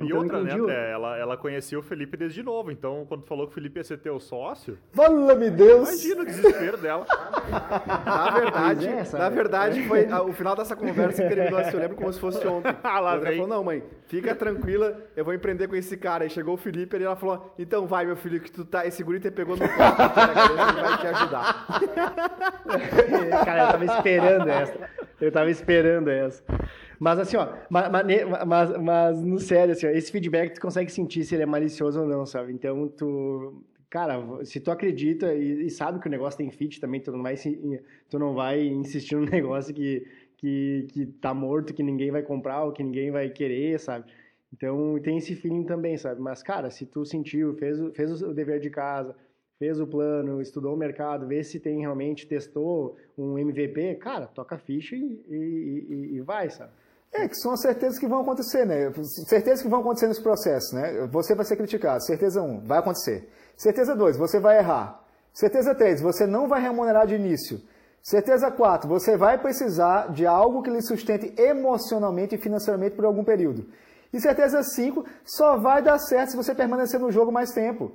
[0.00, 0.90] E Então, outra, né, André?
[0.90, 3.98] Ela, ela conhecia o Felipe desde novo, então quando falou que o Felipe ia ser
[3.98, 5.88] teu sócio, Fala-me Deus!
[5.88, 7.06] imagina o desespero dela.
[8.04, 11.80] Na verdade, é, na verdade foi a- o final dessa conversa que terminou assim, eu
[11.80, 12.74] lembro como se fosse ontem.
[12.82, 13.38] Ah, lá A André vem.
[13.40, 16.24] falou, não mãe, fica tranquila, eu vou empreender com esse cara.
[16.24, 19.02] Aí chegou o Felipe e ela falou, então vai meu filho, que tu tá, esse
[19.04, 19.72] guri te pegou no colo,
[20.72, 21.66] ele vai te ajudar.
[23.44, 24.74] Cara, eu tava esperando essa.
[25.20, 26.42] Eu tava esperando essa.
[27.02, 27.90] Mas assim, ó, mas,
[28.46, 32.00] mas, mas, no sério, assim, ó, esse feedback tu consegue sentir se ele é malicioso
[32.00, 32.52] ou não, sabe?
[32.52, 33.60] Então, tu.
[33.90, 37.20] Cara, se tu acredita e, e sabe que o negócio tem fit também, tu não
[37.22, 37.34] vai,
[38.08, 42.62] tu não vai insistir num negócio que, que, que tá morto, que ninguém vai comprar
[42.64, 44.06] ou que ninguém vai querer, sabe?
[44.52, 46.20] Então, tem esse feeling também, sabe?
[46.20, 49.16] Mas, cara, se tu sentiu, fez, fez o dever de casa,
[49.58, 54.54] fez o plano, estudou o mercado, vê se tem realmente, testou um MVP, cara, toca
[54.54, 56.70] a ficha e, e, e- e vai, sabe?
[57.14, 58.90] É, que são as certezas que vão acontecer, né?
[59.28, 61.06] Certezas que vão acontecer nesse processo, né?
[61.10, 62.02] Você vai ser criticado.
[62.04, 63.28] Certeza 1, vai acontecer.
[63.56, 64.98] Certeza 2, você vai errar.
[65.34, 67.60] Certeza 3, você não vai remunerar de início.
[68.02, 73.22] Certeza 4, você vai precisar de algo que lhe sustente emocionalmente e financeiramente por algum
[73.22, 73.66] período.
[74.12, 77.92] E certeza 5, só vai dar certo se você permanecer no jogo mais tempo.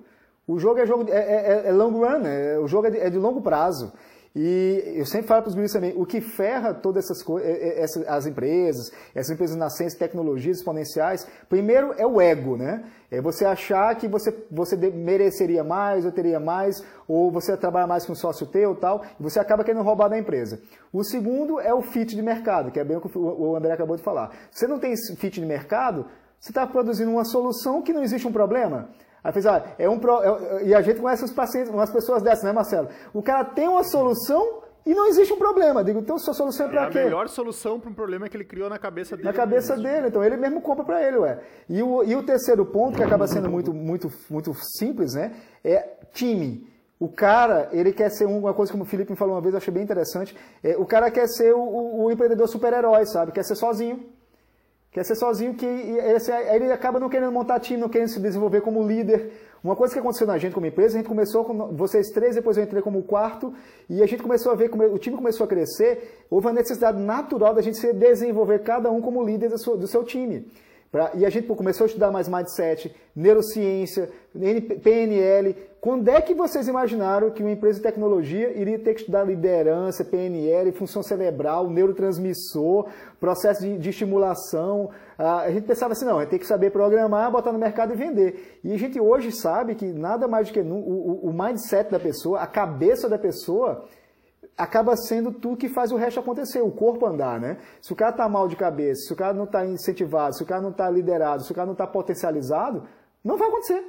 [0.47, 2.57] O jogo é jogo é, é- é long run, né?
[2.57, 3.91] o jogo é de, é de longo prazo.
[4.39, 8.27] E eu sempre falo para os guris também, o que ferra todas essas coisas, as
[8.27, 12.83] empresas, essas empresas nascentes, tecnologias exponenciais, primeiro é o ego, né?
[13.09, 18.05] É você achar que você, você mereceria mais, ou teria mais, ou você trabalha mais
[18.05, 20.61] com um sócio teu tal, e você acaba querendo roubar da empresa.
[20.93, 23.97] O segundo é o fit de mercado, que é bem o que o André acabou
[23.97, 24.37] de falar.
[24.51, 26.05] Você não tem fit de mercado,
[26.39, 28.87] você está produzindo uma solução que não existe um problema.
[29.23, 32.21] Aí fez, ah, é um pro- é- e a gente conhece os pacientes, umas pessoas
[32.21, 32.87] dessas, né, Marcelo?
[33.13, 35.83] O cara tem uma solução e não existe um problema.
[35.83, 37.03] Digo, então sua solução é É para a quê?
[37.03, 39.27] melhor solução para um problema que ele criou na cabeça dele.
[39.27, 41.39] Na cabeça dele, então ele mesmo compra para ele, ué.
[41.67, 45.33] E o, e o terceiro ponto, que acaba sendo muito, muito, muito simples, né?
[45.63, 46.65] É time.
[46.99, 49.53] O cara, ele quer ser um- uma coisa como o Felipe me falou uma vez,
[49.53, 50.35] eu achei bem interessante.
[50.63, 53.31] É, o cara quer ser o, o- o empreendedor super-herói, sabe?
[53.31, 54.03] Quer ser sozinho.
[54.91, 58.19] Quer ser sozinho, que esse, aí ele acaba não querendo montar time, não querendo se
[58.19, 59.31] desenvolver como líder.
[59.63, 62.57] Uma coisa que aconteceu na gente como empresa, a gente começou com vocês três, depois
[62.57, 63.53] eu entrei como quarto,
[63.89, 66.99] e a gente começou a ver, como o time começou a crescer, houve a necessidade
[66.99, 70.47] natural da gente se desenvolver cada um como líder do seu, do seu time.
[70.91, 74.09] Pra- e a gente começou a estudar mais mindset, neurociência,
[74.83, 75.55] PNL.
[75.81, 80.03] Quando é que vocês imaginaram que uma empresa de tecnologia iria ter que estudar liderança,
[80.03, 82.87] PNL, função cerebral, neurotransmissor,
[83.19, 84.89] processo de, de estimulação?
[85.17, 87.93] Ah, a gente pensava assim, não, a gente tem que saber programar, botar no mercado
[87.93, 88.59] e vender.
[88.63, 91.99] E a gente hoje sabe que nada mais do que o, o- o mindset da
[91.99, 93.85] pessoa, a cabeça da pessoa,
[94.57, 97.57] acaba sendo tu que faz o resto acontecer, o corpo andar, né?
[97.81, 100.45] Se o cara tá mal de cabeça, se o cara não tá incentivado, se o
[100.45, 102.83] cara não tá liderado, se o cara não tá potencializado,
[103.23, 103.83] não vai acontecer.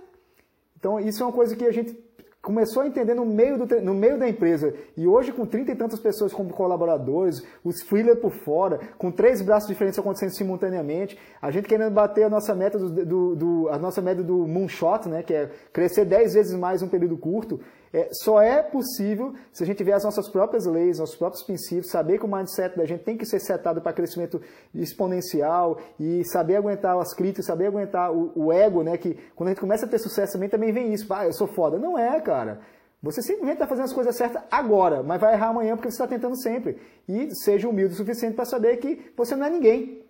[0.79, 1.99] Então, isso é uma coisa que a gente
[2.41, 4.73] começou a entender no meio, do, no meio da empresa.
[4.97, 9.43] E hoje, com 30 e tantas pessoas como colaboradores, os freelancers por fora, com três
[9.43, 13.77] braços diferentes acontecendo simultaneamente, a gente querendo bater a nossa meta do, do- do- a
[13.79, 17.59] nossa meta do moonshot, né, que é crescer 10 vezes mais em um período curto,
[17.93, 21.91] é, só é possível se a gente tiver as nossas próprias leis, nossos próprios princípios,
[21.91, 24.41] saber que o mindset da gente tem que ser setado para crescimento
[24.75, 28.97] exponencial e saber aguentar as críticas, saber aguentar o, o ego, né?
[28.99, 31.13] Que quando a gente começa a ter sucesso também, também vem isso.
[31.13, 31.79] Ah, eu sou foda.
[31.79, 32.61] Não é, cara.
[33.03, 36.07] Você simplesmente está fazendo as coisas certas agora, mas vai errar amanhã porque você está
[36.07, 36.79] tentando sempre.
[37.09, 40.03] E seja humilde o suficiente para saber que você não é ninguém.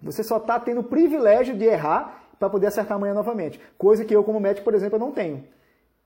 [0.00, 3.60] Você só está tendo o privilégio de errar para poder acertar amanhã novamente.
[3.76, 5.44] Coisa que eu, como médico, por exemplo, não tenho.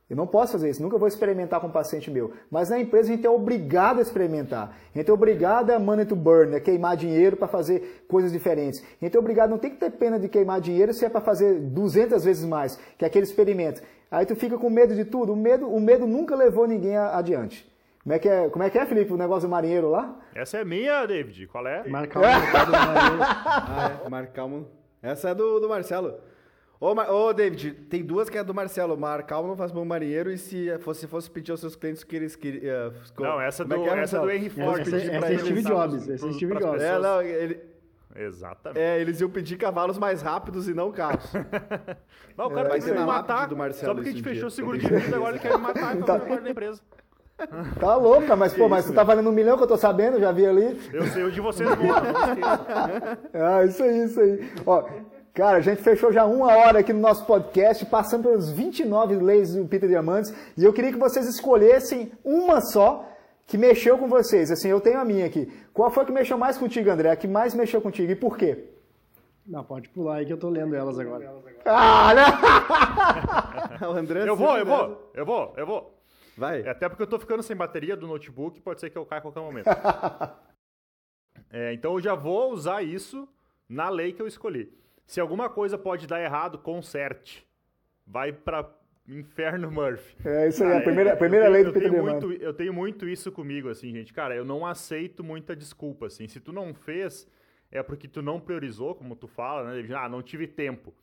[0.09, 2.33] Eu não posso fazer isso, nunca vou experimentar com um paciente meu.
[2.51, 4.77] Mas na empresa a gente é obrigado a experimentar.
[4.95, 6.61] A gente é obrigado a money to burn, né?
[6.61, 8.85] queimar dinheiro para fazer coisas diferentes.
[9.01, 11.23] A gente é obrigado, não tem que ter pena de queimar dinheiro se é para
[11.23, 13.83] fazer 200 vezes mais, que é aquele experimento.
[14.11, 15.33] Aí tu fica com medo de tudo.
[15.33, 17.67] O medo, o medo nunca levou ninguém a- adiante.
[18.03, 20.15] Como é, que é, como é que é, Felipe, o negócio do marinheiro lá?
[20.35, 21.47] Essa é minha, David.
[21.47, 21.89] Qual é?
[21.89, 23.23] Marcar o mercado do marinheiro.
[23.57, 24.67] Ah, é, marcar um...
[25.03, 26.15] Essa é do, do Marcelo.
[26.81, 28.97] Ô, Mar- ô, David, tem duas que é do Marcelo.
[28.97, 32.07] Marcar um não faz bom marinheiro e se fosse, fosse pedir aos seus clientes o
[32.07, 32.93] que eles queriam...
[33.18, 34.31] Não, essa, Como do, é é, essa do?
[34.31, 34.81] Henry Ford.
[34.81, 36.83] Essa- pedir essa pra é Steve Jobs, essa é Steve Jobs.
[36.83, 37.61] É, não, ele,
[38.16, 38.81] Exatamente.
[38.81, 41.25] é, eles iam pedir cavalos mais rápidos e não carros.
[42.37, 43.49] Mas o cara É, vai ter me matar.
[43.49, 45.53] do Marcelo Só porque a gente isso fechou o seguro de vida, agora ele quer
[45.57, 46.16] me matar e Tá.
[46.37, 46.83] da empresa.
[47.81, 50.31] Tá louca, mas pô, mas tu tá valendo um milhão que eu tô sabendo, já
[50.31, 50.79] vi ali.
[50.93, 53.18] Eu sei o de vocês não, não esqueça.
[53.35, 54.53] Ah, isso aí, isso aí.
[54.64, 54.85] Ó,
[55.35, 59.55] cara, a gente fechou já uma hora aqui no nosso podcast, passando pelas 29 leis
[59.55, 63.05] do Peter Diamantes, e eu queria que vocês escolhessem uma só
[63.47, 64.51] que mexeu com vocês.
[64.51, 65.53] Assim, eu tenho a minha aqui.
[65.72, 67.11] Qual foi a que mexeu mais contigo, André?
[67.11, 68.70] A que mais mexeu contigo e por quê?
[69.47, 71.30] Não, pode pular aí que eu tô lendo elas agora.
[71.66, 72.14] Ah,
[73.89, 75.95] o André Eu vou, eu vou, eu vou, eu vou.
[76.37, 76.62] Vai.
[76.62, 79.18] É, até porque eu tô ficando sem bateria do notebook, pode ser que eu caia
[79.18, 79.66] a qualquer momento.
[81.57, 83.28] É, então eu já vou usar isso
[83.68, 84.72] na lei que eu escolhi.
[85.07, 87.47] Se alguma coisa pode dar errado, conserte.
[88.07, 88.69] Vai pra
[89.07, 90.17] inferno Murphy.
[90.25, 92.33] É isso aí, a Cara, primeira, a primeira eu lei do eu Peter tenho muito,
[92.33, 94.13] Eu tenho muito isso comigo, assim, gente.
[94.13, 96.27] Cara, eu não aceito muita desculpa, assim.
[96.27, 97.29] Se tu não fez,
[97.71, 99.95] é porque tu não priorizou, como tu fala, né?
[99.95, 100.95] Ah, não tive tempo.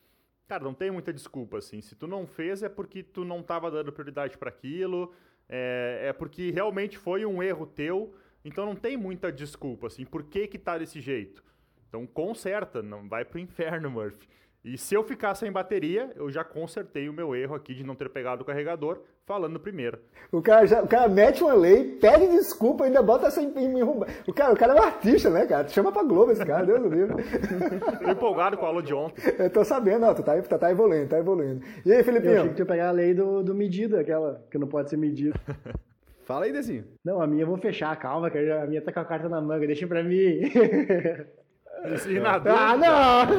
[0.48, 1.80] Cara, não tem muita desculpa, assim.
[1.80, 5.14] Se tu não fez, é porque tu não tava dando prioridade para aquilo,
[5.48, 10.06] é, é porque realmente foi um erro teu, então não tem muita desculpa, assim.
[10.06, 11.44] Por que que tá desse jeito?
[11.92, 14.26] Então conserta, não vai pro inferno, Murphy.
[14.64, 17.96] E se eu ficar sem bateria, eu já consertei o meu erro aqui de não
[17.96, 20.00] ter pegado o carregador, falando primeiro.
[20.32, 23.84] O cara, já, o cara mete uma lei, pede desculpa, ainda bota essa em, em
[23.84, 25.68] o cara, o cara é um artista, né, cara?
[25.68, 27.18] Chama pra Globo esse cara, Deus do livro.
[28.02, 29.22] Tô empolgado com a aula de ontem.
[29.38, 31.62] Eu tô sabendo, ó, tu tá, tá, tá evoluindo, tá evoluindo.
[31.86, 32.54] E aí, Eu achei que Felipinho?
[32.54, 35.38] tu ia pegar a lei do, do medida, aquela que não pode ser medida.
[36.24, 36.86] Fala aí, Dezinho.
[37.04, 39.42] Não, a minha eu vou fechar, calma, que a minha tá com a carta na
[39.42, 40.40] manga, deixa pra mim.
[41.84, 43.26] E na dúvida, ah, não!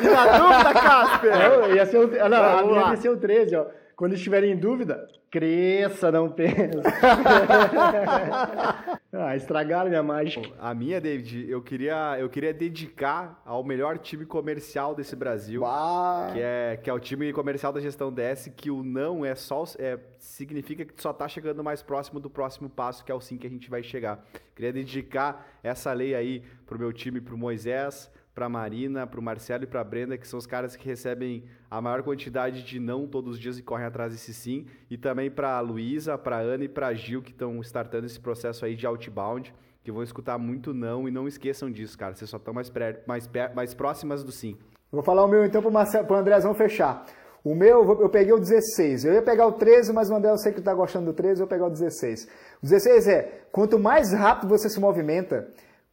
[0.00, 1.32] E na dúvida, Casper?
[1.36, 2.90] Não, ia ser o, ah, não, a minha lá.
[2.90, 3.66] ia ser o 13, ó.
[4.00, 6.80] Quando estiverem em dúvida, cresça, não pensa.
[9.12, 10.48] ah, estragaram minha mágica.
[10.58, 15.66] A minha, David, eu queria, eu queria dedicar ao melhor time comercial desse Brasil.
[15.66, 19.34] Ah, Que é, que é o time comercial da gestão DS, que o não é
[19.34, 19.64] só.
[19.78, 23.20] É, significa que tu só tá chegando mais próximo do próximo passo, que é o
[23.20, 24.24] sim que a gente vai chegar.
[24.56, 29.66] Queria dedicar essa lei aí pro meu time, pro Moisés, pra Marina, pro Marcelo e
[29.66, 33.40] pra Brenda, que são os caras que recebem a maior quantidade de não todos os
[33.40, 34.66] dias e correm atrás desse sim.
[34.90, 38.74] E também pra Luísa, pra Ana e pra Gil, que estão startando esse processo aí
[38.74, 39.52] de outbound.
[39.82, 42.14] Que vão escutar muito não e não esqueçam disso, cara.
[42.14, 42.70] Vocês só estão mais,
[43.06, 44.56] mais, mais próximas do sim.
[44.92, 47.06] vou falar o meu então Marcelo, pro Andrezão fechar.
[47.42, 49.06] O meu, eu peguei o 16.
[49.06, 51.40] Eu ia pegar o 13, mas o André eu sei que tá gostando do 13,
[51.40, 52.28] eu vou pegar o 16.
[52.62, 55.48] O 16 é, quanto mais rápido você se movimenta,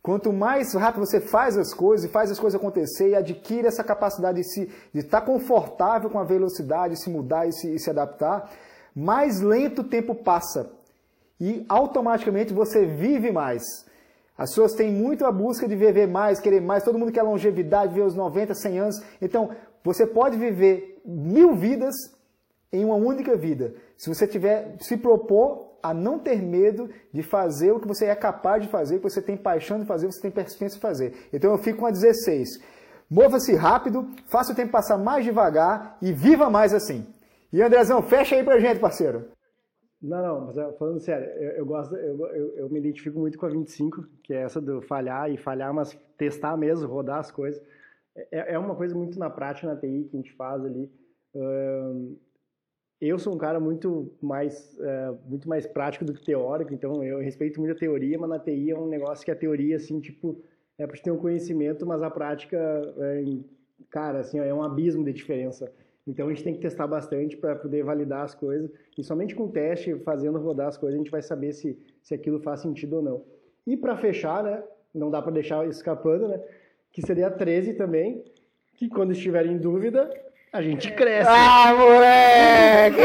[0.07, 3.83] quanto mais rápido você faz as coisas e faz as coisas acontecer e adquire essa
[3.83, 8.49] capacidade de se estar confortável com a velocidade, se mudar e se, e se adaptar,
[8.95, 10.71] mais lento o tempo passa.
[11.41, 13.63] E automaticamente você vive mais.
[14.37, 16.85] As pessoas têm muito a busca de viver mais, querer mais.
[16.85, 19.03] Todo mundo quer longevidade, viver os 90, 100 anos.
[19.21, 19.49] Então,
[19.83, 21.93] você pode viver mil vidas
[22.71, 23.75] em uma única vida.
[23.97, 28.15] Se você tiver se propor a não ter medo de fazer o que você é
[28.15, 31.13] capaz de fazer, que você tem paixão de fazer, você tem persistência de fazer.
[31.31, 32.61] Então eu fico com a 16.
[33.09, 37.05] Mova-se rápido, faça o tempo passar mais devagar e viva mais assim.
[37.51, 39.25] E Andrezão, fecha aí pra gente, parceiro.
[40.01, 43.37] Não, não, mas é, falando sério, eu, eu gosto, eu, eu, eu me identifico muito
[43.37, 47.31] com a 25, que é essa do falhar e falhar, mas testar mesmo, rodar as
[47.31, 47.61] coisas.
[48.31, 50.91] É, é uma coisa muito na prática, na TI, que a gente faz ali.
[51.35, 52.15] Ahn,
[52.99, 57.19] eu sou um cara muito mais, é, muito mais prático do que teórico, então eu
[57.19, 60.41] respeito muito a teoria, mas na TI é um negócio que a teoria, assim, tipo,
[60.77, 63.23] é para ter um conhecimento, mas a prática, é,
[63.89, 65.71] cara, assim, é um abismo de diferença.
[66.07, 68.71] Então a gente tem que testar bastante para poder validar as coisas.
[68.97, 72.39] E somente com teste, fazendo rodar as coisas, a gente vai saber se, se aquilo
[72.39, 73.25] faz sentido ou não.
[73.65, 74.63] E para fechar, né?
[74.93, 76.41] Não dá para deixar escapando, né?
[76.91, 78.23] Que seria a 13 também,
[78.75, 80.09] que quando estiver em dúvida,
[80.51, 81.29] a gente cresce.
[81.29, 83.01] Ah, moleque!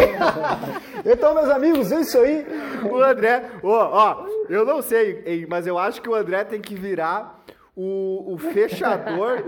[1.05, 2.47] então, meus amigos, é isso aí.
[2.90, 6.74] O André, ó, ó, eu não sei, mas eu acho que o André tem que
[6.74, 7.43] virar
[7.76, 9.43] o, o fechador,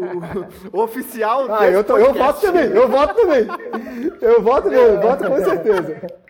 [0.73, 3.47] o, o oficial Ah, desse eu, tô, eu voto também, eu voto também.
[4.21, 6.24] Eu voto nele, eu voto com certeza.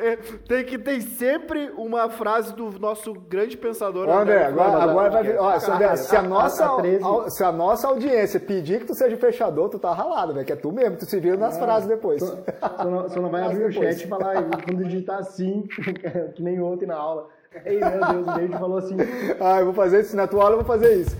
[0.00, 0.16] É,
[0.48, 4.08] tem que ter sempre uma frase do nosso grande pensador.
[4.08, 5.38] Ô, André, agora, agora vai vir.
[5.38, 7.04] Ó, se, André, se a, nossa, a 13.
[7.04, 10.46] au- se a nossa audiência pedir que tu seja fechador, tu tá ralado, velho.
[10.46, 12.22] Que é tu mesmo, tu se vira nas frases depois.
[12.22, 12.36] Só,
[12.76, 15.62] só não, só não vai abrir o chat e falar quando digitar assim,
[16.34, 17.28] que nem ontem na aula.
[17.64, 18.96] Ei, meu Deus, o David falou assim.
[19.40, 21.16] Ah, eu vou fazer isso, na tua aula eu vou fazer isso.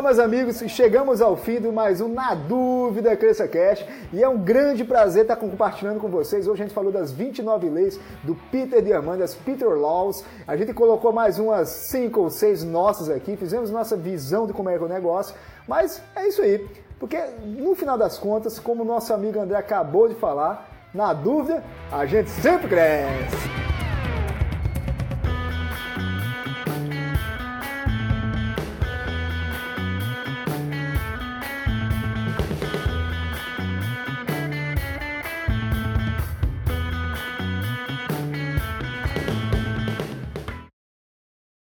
[0.00, 4.26] Então, meus amigos, chegamos ao fim de mais um Na Dúvida Cresça Cash e é
[4.26, 6.48] um grande prazer estar compartilhando com vocês.
[6.48, 10.24] Hoje a gente falou das 29 leis do Peter Diamandis, das Peter Laws.
[10.46, 14.70] A gente colocou mais umas 5 ou 6 nossas aqui, fizemos nossa visão de como
[14.70, 15.36] é que é o negócio,
[15.68, 16.66] mas é isso aí.
[16.98, 22.06] Porque no final das contas, como nosso amigo André acabou de falar, na dúvida, a
[22.06, 23.79] gente sempre cresce.